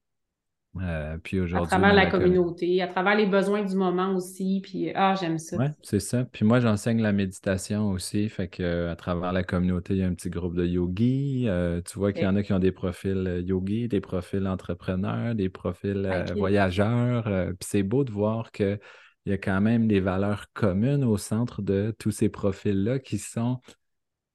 [0.83, 4.61] Euh, puis aujourd'hui, à travers la, communauté, à travers les besoins du moment aussi.
[4.63, 5.57] Puis, ah, j'aime ça.
[5.57, 6.25] Oui, c'est ça.
[6.25, 8.29] Puis moi, j'enseigne la méditation aussi.
[8.29, 11.47] Fait que à travers la communauté, il y a un petit groupe de yogis.
[11.49, 15.35] Euh, tu vois qu'il y en a qui ont des profils yogis, des profils entrepreneurs,
[15.35, 17.25] des profils voyageurs.
[17.25, 18.79] puis c'est beau de voir qu'il
[19.25, 23.61] y a quand même des valeurs communes au centre de tous ces profils-là qui sont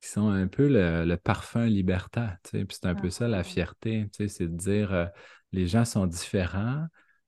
[0.01, 2.37] qui sont un peu le, parfum libertaire.
[2.43, 3.43] Puis c'est un peu ça la ah.
[3.43, 5.05] fierté, c'est de dire euh,
[5.51, 6.85] les gens sont différents,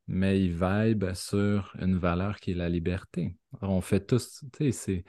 [0.07, 3.37] mais ils vibent sur une valeur qui est la liberté.
[3.61, 5.03] on fait tous, c'est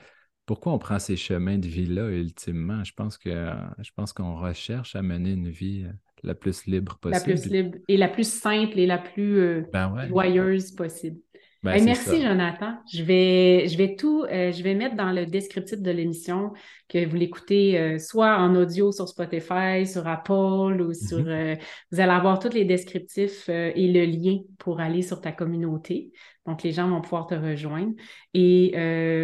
[0.46, 2.84] pourquoi on prend ces chemins de vie-là ultimement?
[2.84, 5.92] Je pense que je pense qu'on recherche à mener une vie euh,
[6.22, 7.32] la plus libre possible.
[7.32, 11.18] La plus libre et la plus simple et la plus euh, ben joyeuse possible.
[11.64, 12.20] Ben, merci, ça.
[12.20, 12.74] Jonathan.
[12.92, 16.52] Je vais, je vais tout, euh, je vais mettre dans le descriptif de l'émission
[16.90, 21.20] que vous l'écoutez euh, soit en audio sur Spotify, sur Apple ou sur.
[21.20, 21.28] Mhm.
[21.28, 21.56] euh,
[21.90, 26.12] vous allez avoir tous les descriptifs et le lien pour aller sur ta communauté.
[26.44, 27.94] Donc, les gens vont pouvoir te rejoindre.
[28.34, 28.74] Et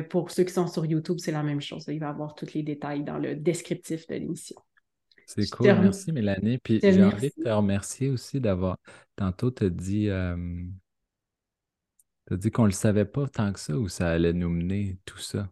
[0.08, 1.84] pour ceux qui sont sur YouTube, c'est la même chose.
[1.88, 4.56] Il va y avoir tous les détails dans le descriptif de l'émission.
[5.26, 5.66] C'est te cool.
[5.66, 6.56] Merci, Mélanie.
[6.56, 8.78] Puis te j'ai envie de te remercier aussi d'avoir.
[9.14, 10.08] Tantôt, tu as dit,
[12.30, 14.98] t'as dit qu'on ne le savait pas tant que ça, où ça allait nous mener,
[15.04, 15.50] tout ça?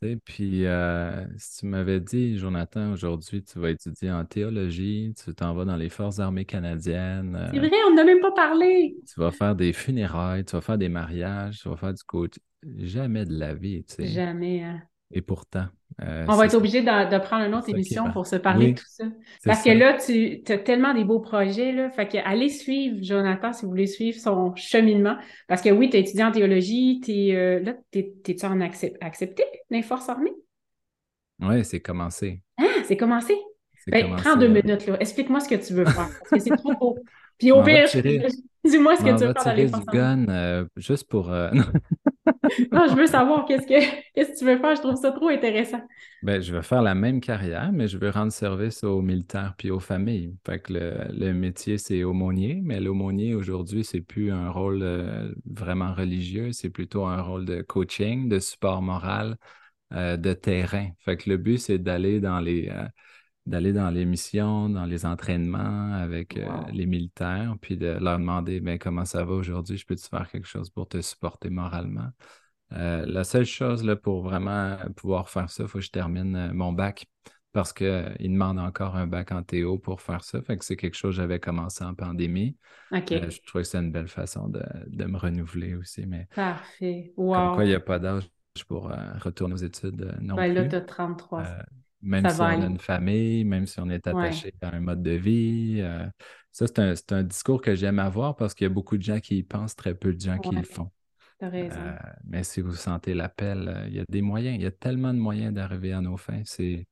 [0.00, 5.14] Tu sais, puis euh, si tu m'avais dit, Jonathan, aujourd'hui, tu vas étudier en théologie,
[5.24, 8.32] tu t'en vas dans les Forces armées canadiennes, C'est euh, vrai, on n'a même pas
[8.32, 8.96] parlé.
[9.06, 12.34] tu vas faire des funérailles, tu vas faire des mariages, tu vas faire du coach.
[12.76, 14.08] Jamais de la vie, tu sais.
[14.08, 14.62] Jamais.
[14.62, 14.82] hein.
[15.10, 15.66] Et pourtant,
[16.02, 18.72] euh, On va être obligé de, de prendre une autre émission pour se parler Oui,
[18.74, 19.04] de tout ça.
[19.44, 19.64] Parce ça.
[19.72, 21.90] que là, tu as tellement des beaux projets, là.
[21.90, 25.16] Fait que allez suivre Jonathan si vous voulez suivre son cheminement.
[25.46, 28.96] Parce que oui, tu es étudiant en théologie, t'es, euh, là, t'es, t'es-tu en accep-
[29.00, 30.34] accepté dans les forces armées?
[31.40, 32.42] Oui, c'est commencé.
[32.58, 33.34] Ah, c'est commencé.
[33.86, 34.96] Ben, commencé, prends deux minutes, là.
[35.00, 36.08] Explique-moi ce que tu veux faire.
[36.18, 36.98] Parce que c'est trop beau.
[37.38, 38.26] Puis Je au pire, tirer-
[38.64, 41.30] dis-moi ce que tu veux faire tirer du gun euh, juste pour.
[41.32, 41.64] euh, non.
[42.72, 43.80] Non, je veux savoir qu'est-ce que,
[44.14, 44.74] qu'est-ce que tu veux faire.
[44.76, 45.80] Je trouve ça trop intéressant.
[46.22, 49.70] Ben, je vais faire la même carrière, mais je veux rendre service aux militaires puis
[49.70, 50.36] aux familles.
[50.44, 55.32] Fait que le, le métier, c'est aumônier, mais l'aumônier, aujourd'hui, c'est plus un rôle euh,
[55.46, 59.36] vraiment religieux, c'est plutôt un rôle de coaching, de support moral,
[59.94, 60.90] euh, de terrain.
[61.00, 62.88] Fait que le but, c'est d'aller dans les, euh,
[63.48, 68.60] d'aller dans les missions, dans les entraînements avec euh, les militaires, puis de leur demander,
[68.60, 72.10] ben, comment ça va aujourd'hui, je peux-tu faire quelque chose pour te supporter moralement?
[72.72, 76.36] Euh, la seule chose là, pour vraiment pouvoir faire ça, il faut que je termine
[76.36, 77.06] euh, mon bac
[77.52, 77.88] parce qu'il
[78.20, 80.40] demande encore un bac en théo pour faire ça.
[80.42, 82.56] Fait que c'est quelque chose que j'avais commencé en pandémie.
[82.92, 86.06] Euh, je trouvais que c'est une belle façon de, de me renouveler aussi.
[86.06, 87.12] Mais Parfait.
[87.16, 87.54] comme Wow.
[87.54, 88.28] quoi, il n'y a pas d'âge
[88.68, 90.68] pour euh, retourner aux études non Ben là, plus.
[90.70, 91.62] tu as 33 Euh,
[92.02, 94.12] même Ça si on a une famille, même si on est Ouais.
[94.12, 95.78] attaché à un mode de vie.
[95.80, 96.06] euh,
[96.52, 99.02] ça, c'est un, c'est un discours que j'aime avoir parce qu'il y a beaucoup de
[99.02, 100.90] gens qui y pensent, très peu de gens qui le font.
[101.42, 104.72] Euh, mais si vous sentez l'appel, euh, il y a des moyens, il y a
[104.72, 106.84] tellement de moyens d'arriver à nos fins, c'est,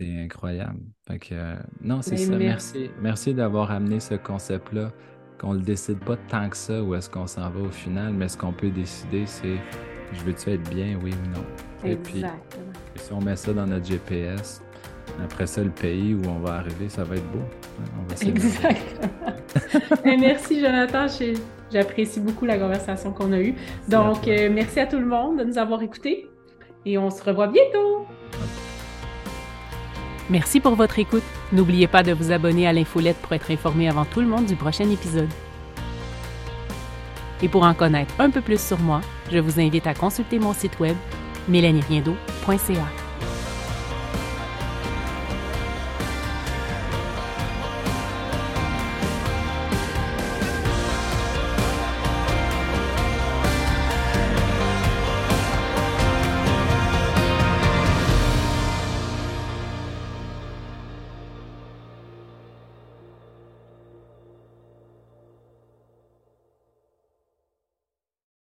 [0.00, 0.80] incroyable.
[1.06, 2.38] Fait que, non, c'est Ben, ça.
[2.38, 2.90] merci.
[3.00, 4.92] Merci, d'avoir amené ce concept-là,
[5.38, 8.14] qu'on ne le décide pas tant que ça où est-ce qu'on s'en va au final,
[8.14, 9.58] mais ce qu'on peut décider, c'est
[10.12, 11.44] je veux-tu être bien, oui ou non?
[11.84, 12.24] Et puis,
[12.96, 14.62] Si on met ça dans notre GPS,
[15.22, 17.42] après ça, le pays où on va arriver, ça va être beau.
[17.98, 18.28] On va.
[18.28, 20.18] Exactement.
[20.18, 21.06] Merci, Jonathan.
[21.72, 23.54] J'apprécie beaucoup la conversation qu'on a eue.
[23.54, 26.28] Merci Donc, euh, merci à tout le monde de nous avoir écoutés
[26.84, 28.06] et on se revoit bientôt.
[30.28, 31.22] Merci pour votre écoute.
[31.52, 34.56] N'oubliez pas de vous abonner à l'infolette pour être informé avant tout le monde du
[34.56, 35.28] prochain épisode.
[37.42, 40.52] Et pour en connaître un peu plus sur moi, je vous invite à consulter mon
[40.52, 40.96] site web
[41.48, 43.05] mélanieriendo.ca.